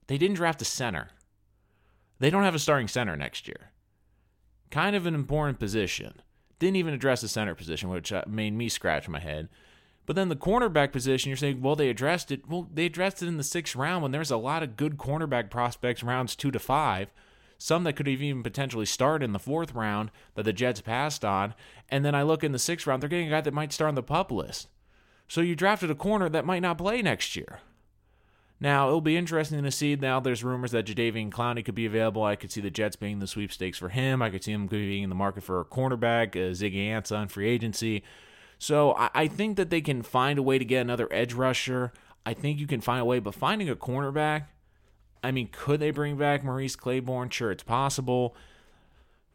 They 0.06 0.18
didn't 0.18 0.36
draft 0.36 0.62
a 0.62 0.64
center. 0.64 1.08
They 2.20 2.30
don't 2.30 2.44
have 2.44 2.54
a 2.54 2.60
starting 2.60 2.88
center 2.88 3.16
next 3.16 3.48
year. 3.48 3.72
Kind 4.70 4.96
of 4.96 5.06
an 5.06 5.14
important 5.14 5.58
position. 5.58 6.14
Didn't 6.58 6.76
even 6.76 6.94
address 6.94 7.20
the 7.20 7.28
center 7.28 7.54
position, 7.54 7.88
which 7.88 8.12
uh, 8.12 8.24
made 8.26 8.52
me 8.52 8.68
scratch 8.68 9.08
my 9.08 9.20
head. 9.20 9.48
But 10.06 10.16
then 10.16 10.28
the 10.28 10.36
cornerback 10.36 10.92
position, 10.92 11.28
you're 11.28 11.36
saying, 11.36 11.60
well, 11.60 11.76
they 11.76 11.90
addressed 11.90 12.30
it. 12.30 12.48
Well, 12.48 12.68
they 12.72 12.86
addressed 12.86 13.22
it 13.22 13.28
in 13.28 13.36
the 13.36 13.44
sixth 13.44 13.76
round 13.76 14.02
when 14.02 14.12
there's 14.12 14.30
a 14.30 14.36
lot 14.36 14.62
of 14.62 14.76
good 14.76 14.96
cornerback 14.96 15.50
prospects 15.50 16.02
rounds 16.02 16.34
two 16.34 16.50
to 16.50 16.58
five 16.58 17.10
some 17.58 17.82
that 17.84 17.94
could 17.94 18.06
have 18.06 18.22
even 18.22 18.42
potentially 18.42 18.86
started 18.86 19.24
in 19.24 19.32
the 19.32 19.38
fourth 19.38 19.74
round 19.74 20.10
that 20.36 20.44
the 20.44 20.52
Jets 20.52 20.80
passed 20.80 21.24
on. 21.24 21.54
And 21.88 22.04
then 22.04 22.14
I 22.14 22.22
look 22.22 22.44
in 22.44 22.52
the 22.52 22.58
sixth 22.58 22.86
round, 22.86 23.02
they're 23.02 23.08
getting 23.08 23.26
a 23.26 23.30
guy 23.30 23.40
that 23.40 23.52
might 23.52 23.72
start 23.72 23.88
on 23.88 23.96
the 23.96 24.02
pup 24.02 24.30
list. 24.30 24.68
So 25.26 25.40
you 25.40 25.56
drafted 25.56 25.90
a 25.90 25.96
corner 25.96 26.28
that 26.28 26.46
might 26.46 26.62
not 26.62 26.78
play 26.78 27.02
next 27.02 27.36
year. 27.36 27.60
Now, 28.60 28.88
it'll 28.88 29.00
be 29.00 29.16
interesting 29.16 29.62
to 29.62 29.70
see. 29.70 29.94
Now, 29.94 30.18
there's 30.18 30.42
rumors 30.42 30.72
that 30.72 30.86
Jadeveon 30.86 31.30
Clowney 31.30 31.64
could 31.64 31.74
be 31.74 31.86
available. 31.86 32.24
I 32.24 32.36
could 32.36 32.50
see 32.50 32.60
the 32.60 32.70
Jets 32.70 32.96
being 32.96 33.20
the 33.20 33.26
sweepstakes 33.26 33.78
for 33.78 33.88
him. 33.88 34.20
I 34.20 34.30
could 34.30 34.42
see 34.42 34.52
him 34.52 34.66
being 34.66 35.04
in 35.04 35.08
the 35.08 35.14
market 35.14 35.44
for 35.44 35.60
a 35.60 35.64
cornerback, 35.64 36.34
uh, 36.34 36.52
Ziggy 36.52 36.88
Ansah 36.88 37.18
on 37.18 37.28
free 37.28 37.48
agency. 37.48 38.02
So 38.58 38.94
I, 38.94 39.10
I 39.14 39.26
think 39.28 39.56
that 39.56 39.70
they 39.70 39.80
can 39.80 40.02
find 40.02 40.38
a 40.38 40.42
way 40.42 40.58
to 40.58 40.64
get 40.64 40.80
another 40.80 41.08
edge 41.12 41.34
rusher. 41.34 41.92
I 42.26 42.34
think 42.34 42.58
you 42.58 42.66
can 42.66 42.80
find 42.80 43.00
a 43.00 43.04
way, 43.04 43.20
but 43.20 43.34
finding 43.34 43.68
a 43.68 43.76
cornerback– 43.76 44.46
I 45.22 45.30
mean, 45.30 45.48
could 45.50 45.80
they 45.80 45.90
bring 45.90 46.16
back 46.16 46.44
Morris 46.44 46.76
Claiborne? 46.76 47.30
Sure, 47.30 47.50
it's 47.50 47.62
possible. 47.62 48.36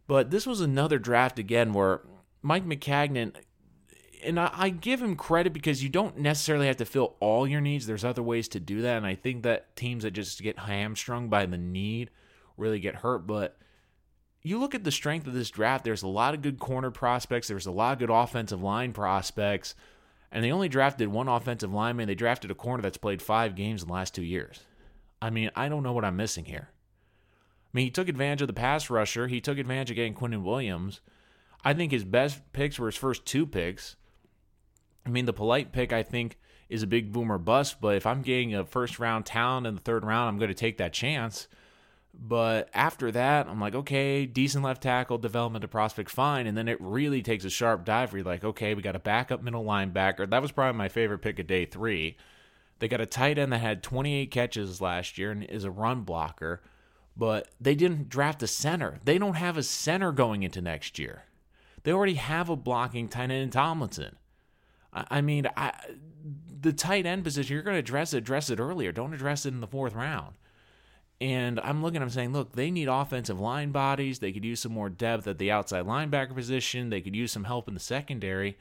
But 0.08 0.32
this 0.32 0.46
was 0.46 0.62
another 0.62 1.00
draft 1.00 1.40
again 1.40 1.74
where 1.74 2.02
Mike 2.42 2.66
Maccagnan, 2.66 3.36
and 4.26 4.40
I, 4.40 4.50
I, 4.54 4.70
give 4.70 5.02
him 5.02 5.16
credit 5.16 5.54
because 5.54 5.84
you 5.84 5.90
don't 5.90 6.18
necessarily 6.18 6.68
have 6.68 6.78
to 6.78 6.86
fill 6.86 7.16
all 7.20 7.48
your 7.48 7.62
needs. 7.62 7.86
There's 7.86 8.06
other 8.06 8.24
ways 8.24 8.48
to 8.50 8.60
do 8.60 8.82
that. 8.82 8.98
And 8.98 9.06
I 9.06 9.16
think 9.16 9.44
that 9.44 9.76
teams 9.76 10.04
that 10.04 10.12
just 10.12 10.42
get 10.42 10.60
hamstrung 10.60 11.30
by 11.30 11.46
the 11.46 11.58
need 11.58 12.10
really 12.58 12.80
get 12.80 12.96
hurt. 12.96 13.28
But 13.28 13.58
you 14.42 14.60
look 14.60 14.76
at 14.76 14.84
the 14.84 14.92
strength 14.92 15.28
of 15.28 15.34
this 15.34 15.50
draft, 15.50 15.84
there's 15.84 16.04
a 16.04 16.08
lot 16.08 16.34
of 16.34 16.42
good 16.42 16.60
corner 16.60 16.92
prospects, 16.92 17.48
there's 17.48 17.66
a 17.66 17.72
lot 17.72 17.94
of 17.94 18.00
good 18.00 18.10
offensive 18.10 18.62
line 18.62 18.94
prospects. 18.94 19.76
And 20.32 20.44
they 20.44 20.52
only 20.52 20.70
drafted 20.70 21.10
one 21.10 21.28
offensive 21.28 21.72
lineman. 21.72 22.08
They 22.08 22.16
drafted 22.16 22.50
a 22.50 22.56
corner 22.56 22.82
that's 22.82 22.98
played 22.98 23.22
five 23.22 23.56
games 23.56 23.84
in 23.84 23.88
the 23.88 23.94
last 23.94 24.16
two 24.16 24.24
years. 24.24 24.62
I 25.22 25.30
mean, 25.30 25.52
I 25.56 25.70
don't 25.70 25.84
know 25.84 25.94
what 25.94 26.04
I'm 26.04 26.18
missing 26.18 26.46
here. 26.46 26.70
I 26.72 27.70
mean, 27.72 27.86
he 27.86 27.92
took 27.92 28.10
advantage 28.10 28.42
of 28.42 28.48
the 28.48 28.54
pass 28.54 28.90
rusher. 28.90 29.28
He 29.28 29.42
took 29.42 29.60
advantage 29.60 29.92
of 29.92 29.96
getting 29.96 30.16
Quinnen 30.16 30.44
Williams. 30.44 31.02
I 31.64 31.74
think 31.74 31.92
his 31.92 32.04
best 32.04 32.42
picks 32.52 32.78
were 32.78 32.88
his 32.88 32.96
first 32.96 33.26
two 33.26 33.46
picks. 33.46 33.96
I 35.06 35.10
mean, 35.10 35.26
the 35.26 35.34
polite 35.34 35.72
pick, 35.72 35.92
I 35.92 36.04
think, 36.04 36.38
is 36.70 36.84
a 36.84 36.88
big 36.88 37.12
boomer 37.12 37.38
bust, 37.38 37.82
but 37.82 37.96
if 37.96 38.06
I'm 38.06 38.22
getting 38.22 38.56
a 38.56 38.66
first 38.66 39.00
round 39.00 39.26
talent 39.26 39.68
in 39.68 39.76
the 39.76 39.82
third 39.82 40.04
round, 40.04 40.30
I'm 40.30 40.38
going 40.38 40.50
to 40.50 40.56
take 40.56 40.78
that 40.78 40.94
chance. 40.94 41.48
But 42.14 42.70
after 42.74 43.12
that, 43.12 43.48
I'm 43.48 43.60
like, 43.60 43.74
okay, 43.74 44.26
decent 44.26 44.64
left 44.64 44.84
tackle, 44.84 45.18
development 45.18 45.64
to 45.64 45.68
prospect, 45.68 46.12
fine. 46.12 46.46
And 46.46 46.56
then 46.56 46.68
it 46.68 46.80
really 46.80 47.24
takes 47.24 47.44
a 47.44 47.50
sharp 47.50 47.86
dive 47.86 48.12
where 48.12 48.20
you're 48.20 48.26
like, 48.26 48.44
okay, 48.44 48.76
we 48.76 48.84
got 48.84 48.96
a 48.96 49.00
backup 49.00 49.42
middle 49.42 49.64
linebacker. 49.64 50.30
That 50.30 50.42
was 50.42 50.52
probably 50.52 50.78
my 50.78 50.90
favorite 50.90 51.20
pick 51.20 51.40
of 51.40 51.48
day 51.48 51.66
three. 51.66 52.18
They 52.80 52.88
got 52.88 53.02
a 53.02 53.06
tight 53.06 53.38
end 53.38 53.52
that 53.52 53.60
had 53.60 53.82
28 53.82 54.30
catches 54.30 54.82
last 54.82 55.18
year 55.18 55.32
and 55.32 55.44
is 55.44 55.64
a 55.64 55.72
run 55.72 56.02
blocker, 56.02 56.62
but 57.18 57.48
they 57.60 57.76
didn't 57.76 58.10
draft 58.10 58.44
a 58.44 58.48
center. 58.48 59.00
They 59.04 59.18
don't 59.18 59.36
have 59.36 59.58
a 59.58 59.64
center 59.64 60.12
going 60.12 60.44
into 60.44 60.62
next 60.62 61.00
year. 61.00 61.24
They 61.84 61.92
already 61.92 62.16
have 62.16 62.50
a 62.50 62.56
blocking 62.56 63.08
tight 63.08 63.24
end 63.24 63.34
in 63.34 63.50
Tomlinson. 63.50 64.18
I, 64.94 65.22
mean, 65.22 65.48
I, 65.58 65.74
the 66.62 66.74
tight 66.74 67.06
end 67.06 67.24
position, 67.24 67.54
you're 67.54 67.64
going 67.64 67.76
to 67.76 67.80
address 67.80 68.14
it, 68.14 68.20
address 68.20 68.50
it 68.50 68.60
earlier. 68.60 68.92
Don't 68.92 69.14
address 69.14 69.46
it 69.46 69.54
in 69.54 69.62
the 69.62 69.68
fourth 69.68 69.94
round. 69.94 70.36
And 71.20 71.60
I'm 71.62 71.82
looking, 71.82 72.02
I'm 72.02 72.10
saying, 72.10 72.34
look, 72.34 72.54
they 72.54 72.70
need 72.70 72.90
offensive 72.90 73.40
line 73.40 73.72
bodies. 73.72 74.20
They 74.20 74.32
could 74.32 74.44
use 74.44 74.60
some 74.60 74.74
more 74.74 74.90
depth 74.90 75.28
at 75.28 75.38
the 75.38 75.52
outside 75.52 75.86
linebacker 75.86 76.36
position. 76.36 76.90
They 76.90 77.02
could 77.02 77.16
use 77.16 77.32
some 77.32 77.46
help 77.46 77.68
in 77.68 77.74
the 77.74 77.80
secondary. 77.80 78.58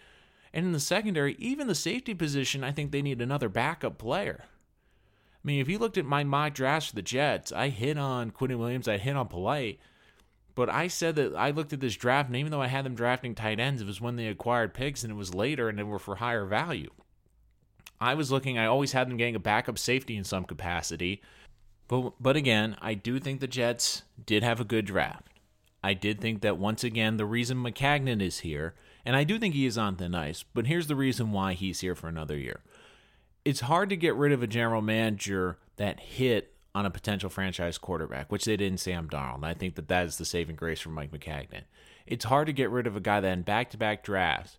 And 0.52 0.66
in 0.66 0.72
the 0.72 0.80
secondary, 0.80 1.34
even 1.38 1.66
the 1.66 1.74
safety 1.74 2.14
position, 2.14 2.62
I 2.62 2.72
think 2.72 2.92
they 2.92 3.02
need 3.02 3.20
another 3.20 3.48
backup 3.48 3.98
player. 3.98 4.44
I 4.44 5.40
mean, 5.44 5.60
if 5.60 5.68
you 5.68 5.78
looked 5.78 5.98
at 5.98 6.04
my 6.04 6.22
mock 6.22 6.54
drafts 6.54 6.90
for 6.90 6.94
the 6.94 7.02
Jets, 7.02 7.50
I 7.50 7.68
hit 7.68 7.98
on 7.98 8.30
Quinnen 8.30 8.58
Williams, 8.58 8.86
I 8.86 8.98
hit 8.98 9.16
on 9.16 9.26
Polite, 9.26 9.80
but 10.54 10.68
I 10.68 10.88
said 10.88 11.16
that 11.16 11.34
I 11.34 11.50
looked 11.50 11.72
at 11.72 11.80
this 11.80 11.96
draft, 11.96 12.28
and 12.28 12.36
even 12.36 12.50
though 12.50 12.62
I 12.62 12.66
had 12.66 12.84
them 12.84 12.94
drafting 12.94 13.34
tight 13.34 13.60
ends, 13.60 13.82
it 13.82 13.86
was 13.86 14.00
when 14.00 14.16
they 14.16 14.26
acquired 14.26 14.74
picks, 14.74 15.02
and 15.02 15.12
it 15.12 15.16
was 15.16 15.34
later, 15.34 15.68
and 15.68 15.78
they 15.78 15.82
were 15.82 15.98
for 15.98 16.16
higher 16.16 16.44
value. 16.44 16.90
I 18.00 18.14
was 18.14 18.30
looking, 18.32 18.58
I 18.58 18.66
always 18.66 18.92
had 18.92 19.08
them 19.08 19.16
getting 19.16 19.36
a 19.36 19.40
backup 19.40 19.78
safety 19.78 20.16
in 20.16 20.24
some 20.24 20.44
capacity. 20.44 21.22
But, 21.88 22.14
but 22.20 22.36
again, 22.36 22.76
I 22.80 22.94
do 22.94 23.18
think 23.18 23.40
the 23.40 23.46
Jets 23.46 24.02
did 24.24 24.42
have 24.42 24.60
a 24.60 24.64
good 24.64 24.86
draft. 24.86 25.28
I 25.84 25.94
did 25.94 26.20
think 26.20 26.42
that 26.42 26.58
once 26.58 26.84
again, 26.84 27.16
the 27.16 27.26
reason 27.26 27.58
Maccagnan 27.58 28.20
is 28.20 28.40
here 28.40 28.74
and 29.04 29.16
I 29.16 29.24
do 29.24 29.38
think 29.38 29.54
he 29.54 29.66
is 29.66 29.78
on 29.78 29.96
thin 29.96 30.14
ice, 30.14 30.44
but 30.54 30.66
here's 30.66 30.86
the 30.86 30.96
reason 30.96 31.32
why 31.32 31.54
he's 31.54 31.80
here 31.80 31.94
for 31.94 32.08
another 32.08 32.36
year. 32.36 32.60
It's 33.44 33.60
hard 33.60 33.90
to 33.90 33.96
get 33.96 34.14
rid 34.14 34.32
of 34.32 34.42
a 34.42 34.46
general 34.46 34.82
manager 34.82 35.58
that 35.76 35.98
hit 35.98 36.51
on 36.74 36.86
a 36.86 36.90
potential 36.90 37.30
franchise 37.30 37.78
quarterback, 37.78 38.32
which 38.32 38.44
they 38.44 38.56
did 38.56 38.70
in 38.70 38.78
Sam 38.78 39.08
Darnold. 39.08 39.36
And 39.36 39.46
I 39.46 39.54
think 39.54 39.74
that 39.74 39.88
that 39.88 40.06
is 40.06 40.18
the 40.18 40.24
saving 40.24 40.56
grace 40.56 40.80
for 40.80 40.88
Mike 40.88 41.10
Maccagnan. 41.10 41.64
It's 42.06 42.24
hard 42.24 42.46
to 42.46 42.52
get 42.52 42.70
rid 42.70 42.86
of 42.86 42.96
a 42.96 43.00
guy 43.00 43.20
that 43.20 43.32
in 43.32 43.42
back 43.42 43.70
to 43.70 43.76
back 43.76 44.02
drafts 44.02 44.58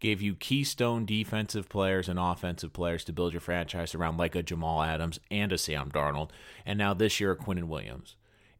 gave 0.00 0.20
you 0.20 0.34
keystone 0.34 1.06
defensive 1.06 1.68
players 1.68 2.08
and 2.08 2.18
offensive 2.18 2.72
players 2.72 3.04
to 3.04 3.12
build 3.12 3.32
your 3.32 3.40
franchise 3.40 3.94
around, 3.94 4.18
like 4.18 4.34
a 4.34 4.42
Jamal 4.42 4.82
Adams 4.82 5.18
and 5.30 5.52
a 5.52 5.56
Sam 5.56 5.90
Darnold, 5.90 6.30
and 6.66 6.76
now 6.78 6.92
this 6.92 7.20
year 7.20 7.30
a 7.30 7.36
Quinnen 7.36 7.68
Williams. 7.68 8.16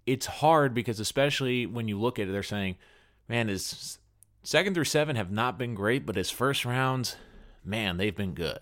It's 0.07 0.27
hard 0.27 0.73
because, 0.73 1.01
especially 1.01 1.67
when 1.67 1.89
you 1.89 2.01
look 2.01 2.19
at 2.19 2.29
it, 2.29 2.33
they're 2.33 2.43
saying, 2.43 2.77
man, 3.29 3.49
his 3.49 3.99
Second 4.45 4.75
through 4.75 4.85
seven 4.85 5.17
have 5.17 5.33
not 5.33 5.59
been 5.59 5.75
great, 5.75 6.05
but 6.05 6.17
his 6.17 6.31
first 6.31 6.67
rounds, 6.67 7.17
man, 7.65 7.97
they've 7.97 8.15
been 8.15 8.35
good. 8.35 8.61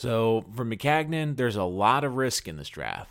So 0.00 0.46
for 0.56 0.64
Maccagnan, 0.64 1.36
there's 1.36 1.56
a 1.56 1.64
lot 1.64 2.04
of 2.04 2.16
risk 2.16 2.48
in 2.48 2.56
this 2.56 2.70
draft. 2.70 3.10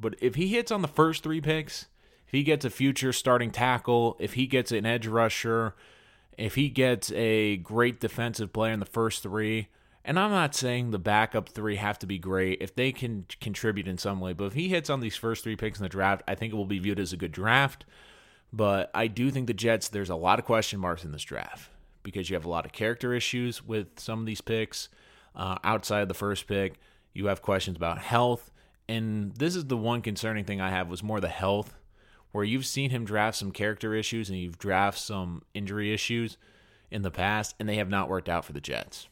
But 0.00 0.14
if 0.22 0.34
he 0.34 0.48
hits 0.48 0.72
on 0.72 0.80
the 0.80 0.88
first 0.88 1.22
three 1.22 1.42
picks, 1.42 1.88
if 2.26 2.32
he 2.32 2.42
gets 2.42 2.64
a 2.64 2.70
future 2.70 3.12
starting 3.12 3.50
tackle, 3.50 4.16
if 4.18 4.32
he 4.32 4.46
gets 4.46 4.72
an 4.72 4.86
edge 4.86 5.06
rusher, 5.06 5.74
if 6.38 6.54
he 6.54 6.70
gets 6.70 7.12
a 7.12 7.58
great 7.58 8.00
defensive 8.00 8.50
player 8.50 8.72
in 8.72 8.80
the 8.80 8.86
first 8.86 9.22
three, 9.22 9.68
and 10.06 10.18
I'm 10.18 10.30
not 10.30 10.54
saying 10.54 10.90
the 10.90 10.98
backup 10.98 11.50
three 11.50 11.76
have 11.76 11.98
to 11.98 12.06
be 12.06 12.18
great 12.18 12.62
if 12.62 12.74
they 12.74 12.92
can 12.92 13.26
contribute 13.42 13.86
in 13.86 13.98
some 13.98 14.18
way, 14.18 14.32
but 14.32 14.46
if 14.46 14.54
he 14.54 14.70
hits 14.70 14.88
on 14.88 15.00
these 15.00 15.16
first 15.16 15.44
three 15.44 15.56
picks 15.56 15.80
in 15.80 15.82
the 15.82 15.90
draft, 15.90 16.22
I 16.26 16.34
think 16.34 16.54
it 16.54 16.56
will 16.56 16.64
be 16.64 16.78
viewed 16.78 16.98
as 16.98 17.12
a 17.12 17.18
good 17.18 17.32
draft. 17.32 17.84
But 18.54 18.90
I 18.94 19.06
do 19.06 19.30
think 19.30 19.48
the 19.48 19.52
Jets, 19.52 19.90
there's 19.90 20.08
a 20.08 20.16
lot 20.16 20.38
of 20.38 20.46
question 20.46 20.80
marks 20.80 21.04
in 21.04 21.12
this 21.12 21.24
draft 21.24 21.68
because 22.02 22.30
you 22.30 22.36
have 22.36 22.46
a 22.46 22.50
lot 22.50 22.64
of 22.64 22.72
character 22.72 23.12
issues 23.12 23.62
with 23.62 24.00
some 24.00 24.20
of 24.20 24.24
these 24.24 24.40
picks. 24.40 24.88
Uh, 25.34 25.56
outside 25.64 26.08
the 26.08 26.14
first 26.14 26.46
pick, 26.46 26.74
you 27.12 27.26
have 27.26 27.42
questions 27.42 27.76
about 27.76 27.98
health. 27.98 28.50
And 28.88 29.34
this 29.36 29.56
is 29.56 29.66
the 29.66 29.76
one 29.76 30.02
concerning 30.02 30.44
thing 30.44 30.60
I 30.60 30.70
have 30.70 30.88
was 30.88 31.02
more 31.02 31.20
the 31.20 31.28
health, 31.28 31.74
where 32.32 32.44
you've 32.44 32.66
seen 32.66 32.90
him 32.90 33.04
draft 33.04 33.36
some 33.36 33.52
character 33.52 33.94
issues 33.94 34.28
and 34.28 34.38
you've 34.38 34.58
drafted 34.58 35.02
some 35.02 35.42
injury 35.54 35.92
issues 35.92 36.36
in 36.90 37.02
the 37.02 37.10
past, 37.10 37.54
and 37.58 37.68
they 37.68 37.76
have 37.76 37.88
not 37.88 38.08
worked 38.08 38.28
out 38.28 38.44
for 38.44 38.52
the 38.52 38.60
Jets. 38.60 39.08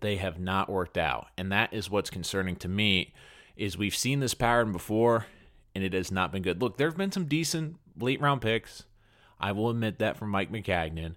They 0.00 0.16
have 0.16 0.38
not 0.38 0.68
worked 0.68 0.98
out. 0.98 1.28
And 1.38 1.50
that 1.50 1.72
is 1.72 1.90
what's 1.90 2.10
concerning 2.10 2.56
to 2.56 2.68
me 2.68 3.14
is 3.56 3.76
we've 3.76 3.96
seen 3.96 4.20
this 4.20 4.34
pattern 4.34 4.72
before 4.72 5.26
and 5.74 5.84
it 5.84 5.92
has 5.92 6.10
not 6.10 6.32
been 6.32 6.42
good. 6.42 6.60
Look, 6.60 6.76
there 6.76 6.88
have 6.88 6.96
been 6.96 7.12
some 7.12 7.26
decent 7.26 7.76
late 7.98 8.20
round 8.20 8.40
picks. 8.40 8.84
I 9.38 9.52
will 9.52 9.70
admit 9.70 9.98
that 9.98 10.16
from 10.16 10.30
Mike 10.30 10.50
Maccagnan. 10.50 11.16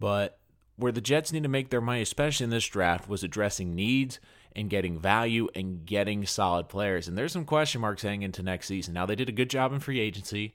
But 0.00 0.38
where 0.82 0.92
the 0.92 1.00
Jets 1.00 1.32
need 1.32 1.44
to 1.44 1.48
make 1.48 1.70
their 1.70 1.80
money, 1.80 2.02
especially 2.02 2.44
in 2.44 2.50
this 2.50 2.66
draft, 2.66 3.08
was 3.08 3.22
addressing 3.22 3.74
needs 3.74 4.18
and 4.54 4.68
getting 4.68 4.98
value 4.98 5.48
and 5.54 5.86
getting 5.86 6.26
solid 6.26 6.68
players. 6.68 7.08
And 7.08 7.16
there's 7.16 7.32
some 7.32 7.44
question 7.44 7.80
marks 7.80 8.02
heading 8.02 8.22
into 8.22 8.42
next 8.42 8.66
season. 8.66 8.92
Now, 8.92 9.06
they 9.06 9.14
did 9.14 9.28
a 9.28 9.32
good 9.32 9.48
job 9.48 9.72
in 9.72 9.80
free 9.80 10.00
agency, 10.00 10.54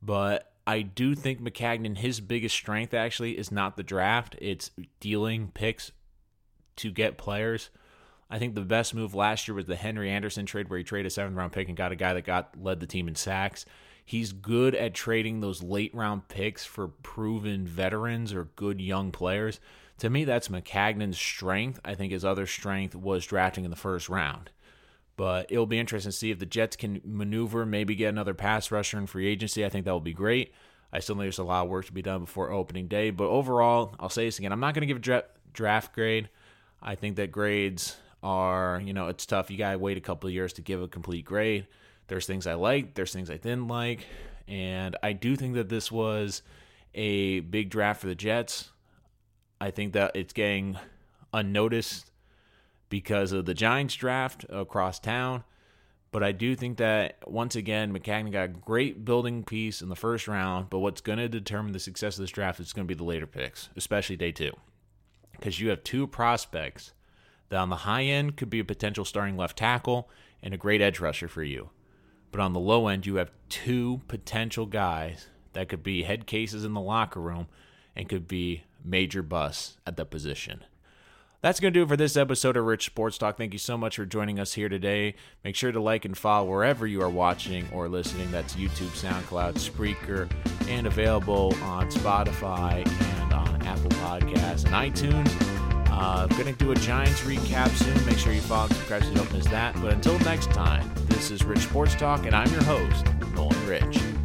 but 0.00 0.52
I 0.66 0.82
do 0.82 1.14
think 1.14 1.40
Maccagnan, 1.40 1.98
his 1.98 2.20
biggest 2.20 2.54
strength 2.54 2.94
actually 2.94 3.38
is 3.38 3.52
not 3.52 3.76
the 3.76 3.82
draft, 3.82 4.36
it's 4.40 4.70
dealing 5.00 5.50
picks 5.52 5.92
to 6.76 6.90
get 6.90 7.18
players. 7.18 7.70
I 8.28 8.38
think 8.38 8.54
the 8.54 8.62
best 8.62 8.94
move 8.94 9.14
last 9.14 9.46
year 9.46 9.54
was 9.54 9.66
the 9.66 9.76
Henry 9.76 10.10
Anderson 10.10 10.46
trade 10.46 10.68
where 10.68 10.78
he 10.78 10.84
traded 10.84 11.06
a 11.06 11.10
seventh 11.10 11.36
round 11.36 11.52
pick 11.52 11.68
and 11.68 11.76
got 11.76 11.92
a 11.92 11.96
guy 11.96 12.14
that 12.14 12.24
got 12.24 12.60
led 12.60 12.80
the 12.80 12.86
team 12.86 13.06
in 13.06 13.14
sacks. 13.14 13.64
He's 14.08 14.32
good 14.32 14.76
at 14.76 14.94
trading 14.94 15.40
those 15.40 15.64
late 15.64 15.92
round 15.92 16.28
picks 16.28 16.64
for 16.64 16.86
proven 16.86 17.66
veterans 17.66 18.32
or 18.32 18.44
good 18.54 18.80
young 18.80 19.10
players. 19.10 19.58
To 19.98 20.08
me, 20.08 20.24
that's 20.24 20.46
Maccagnan's 20.46 21.18
strength. 21.18 21.80
I 21.84 21.96
think 21.96 22.12
his 22.12 22.24
other 22.24 22.46
strength 22.46 22.94
was 22.94 23.26
drafting 23.26 23.64
in 23.64 23.70
the 23.70 23.76
first 23.76 24.08
round. 24.08 24.50
But 25.16 25.50
it'll 25.50 25.66
be 25.66 25.80
interesting 25.80 26.12
to 26.12 26.16
see 26.16 26.30
if 26.30 26.38
the 26.38 26.46
Jets 26.46 26.76
can 26.76 27.00
maneuver, 27.04 27.66
maybe 27.66 27.96
get 27.96 28.10
another 28.10 28.32
pass 28.32 28.70
rusher 28.70 28.96
in 28.96 29.08
free 29.08 29.26
agency. 29.26 29.64
I 29.64 29.70
think 29.70 29.84
that 29.86 29.92
will 29.92 29.98
be 29.98 30.12
great. 30.12 30.54
I 30.92 31.00
still 31.00 31.16
think 31.16 31.24
there's 31.24 31.38
a 31.38 31.44
lot 31.44 31.64
of 31.64 31.70
work 31.70 31.86
to 31.86 31.92
be 31.92 32.02
done 32.02 32.20
before 32.20 32.52
opening 32.52 32.86
day. 32.86 33.10
But 33.10 33.26
overall, 33.26 33.96
I'll 33.98 34.08
say 34.08 34.26
this 34.26 34.38
again 34.38 34.52
I'm 34.52 34.60
not 34.60 34.74
going 34.74 34.86
to 34.86 34.94
give 34.94 35.04
a 35.04 35.24
draft 35.52 35.94
grade. 35.94 36.28
I 36.80 36.94
think 36.94 37.16
that 37.16 37.32
grades 37.32 37.96
are, 38.22 38.80
you 38.84 38.92
know, 38.92 39.08
it's 39.08 39.26
tough. 39.26 39.50
You 39.50 39.58
got 39.58 39.72
to 39.72 39.78
wait 39.78 39.96
a 39.96 40.00
couple 40.00 40.28
of 40.28 40.34
years 40.34 40.52
to 40.54 40.62
give 40.62 40.80
a 40.80 40.86
complete 40.86 41.24
grade. 41.24 41.66
There's 42.08 42.26
things 42.26 42.46
I 42.46 42.54
liked, 42.54 42.94
there's 42.94 43.12
things 43.12 43.30
I 43.30 43.36
didn't 43.36 43.68
like. 43.68 44.06
And 44.48 44.96
I 45.02 45.12
do 45.12 45.36
think 45.36 45.54
that 45.54 45.68
this 45.68 45.90
was 45.90 46.42
a 46.94 47.40
big 47.40 47.68
draft 47.68 48.00
for 48.00 48.06
the 48.06 48.14
Jets. 48.14 48.70
I 49.60 49.70
think 49.70 49.92
that 49.94 50.14
it's 50.14 50.32
getting 50.32 50.78
unnoticed 51.32 52.10
because 52.88 53.32
of 53.32 53.44
the 53.46 53.54
Giants 53.54 53.94
draft 53.94 54.46
across 54.48 55.00
town. 55.00 55.44
But 56.12 56.22
I 56.22 56.32
do 56.32 56.54
think 56.54 56.78
that 56.78 57.18
once 57.26 57.56
again, 57.56 57.92
Maccagnan 57.92 58.32
got 58.32 58.44
a 58.44 58.48
great 58.48 59.04
building 59.04 59.42
piece 59.42 59.82
in 59.82 59.88
the 59.88 59.96
first 59.96 60.28
round. 60.28 60.70
But 60.70 60.78
what's 60.78 61.00
going 61.00 61.18
to 61.18 61.28
determine 61.28 61.72
the 61.72 61.80
success 61.80 62.16
of 62.16 62.22
this 62.22 62.30
draft 62.30 62.60
is 62.60 62.72
going 62.72 62.86
to 62.86 62.94
be 62.94 62.96
the 62.96 63.04
later 63.04 63.26
picks, 63.26 63.68
especially 63.76 64.16
day 64.16 64.32
two. 64.32 64.52
Because 65.32 65.60
you 65.60 65.68
have 65.70 65.84
two 65.84 66.06
prospects 66.06 66.92
that 67.48 67.58
on 67.58 67.68
the 67.68 67.76
high 67.76 68.04
end 68.04 68.36
could 68.36 68.48
be 68.48 68.60
a 68.60 68.64
potential 68.64 69.04
starting 69.04 69.36
left 69.36 69.58
tackle 69.58 70.08
and 70.42 70.54
a 70.54 70.58
great 70.58 70.80
edge 70.80 71.00
rusher 71.00 71.28
for 71.28 71.42
you. 71.42 71.70
But 72.36 72.42
on 72.42 72.52
the 72.52 72.60
low 72.60 72.86
end, 72.88 73.06
you 73.06 73.14
have 73.14 73.30
two 73.48 74.02
potential 74.08 74.66
guys 74.66 75.28
that 75.54 75.70
could 75.70 75.82
be 75.82 76.02
head 76.02 76.26
cases 76.26 76.66
in 76.66 76.74
the 76.74 76.82
locker 76.82 77.18
room 77.18 77.46
and 77.96 78.10
could 78.10 78.28
be 78.28 78.64
major 78.84 79.22
busts 79.22 79.78
at 79.86 79.96
the 79.96 80.04
position. 80.04 80.62
That's 81.40 81.60
going 81.60 81.72
to 81.72 81.80
do 81.80 81.84
it 81.84 81.88
for 81.88 81.96
this 81.96 82.14
episode 82.14 82.58
of 82.58 82.66
Rich 82.66 82.84
Sports 82.84 83.16
Talk. 83.16 83.38
Thank 83.38 83.54
you 83.54 83.58
so 83.58 83.78
much 83.78 83.96
for 83.96 84.04
joining 84.04 84.38
us 84.38 84.52
here 84.52 84.68
today. 84.68 85.14
Make 85.44 85.56
sure 85.56 85.72
to 85.72 85.80
like 85.80 86.04
and 86.04 86.14
follow 86.14 86.50
wherever 86.50 86.86
you 86.86 87.00
are 87.00 87.08
watching 87.08 87.66
or 87.72 87.88
listening. 87.88 88.30
That's 88.30 88.54
YouTube, 88.54 88.90
SoundCloud, 88.90 89.54
Spreaker, 89.54 90.30
and 90.68 90.86
available 90.86 91.54
on 91.62 91.90
Spotify 91.90 92.86
and 93.22 93.32
on 93.32 93.62
Apple 93.62 93.88
Podcasts 93.92 94.66
and 94.66 94.74
iTunes. 94.74 95.90
Uh, 95.90 96.28
I'm 96.28 96.36
going 96.36 96.54
to 96.54 96.64
do 96.64 96.70
a 96.70 96.74
Giants 96.74 97.22
recap 97.22 97.70
soon. 97.70 98.04
Make 98.04 98.18
sure 98.18 98.34
you 98.34 98.42
follow 98.42 98.66
and 98.66 98.74
subscribe 98.74 99.04
so 99.04 99.08
you 99.08 99.14
don't 99.14 99.32
miss 99.32 99.46
that. 99.46 99.74
But 99.80 99.94
until 99.94 100.18
next 100.18 100.50
time, 100.50 101.05
this 101.16 101.30
is 101.30 101.44
Rich 101.44 101.60
Sports 101.60 101.94
Talk, 101.94 102.26
and 102.26 102.36
I'm 102.36 102.50
your 102.52 102.62
host, 102.64 103.06
Nolan 103.34 103.66
Rich. 103.66 104.15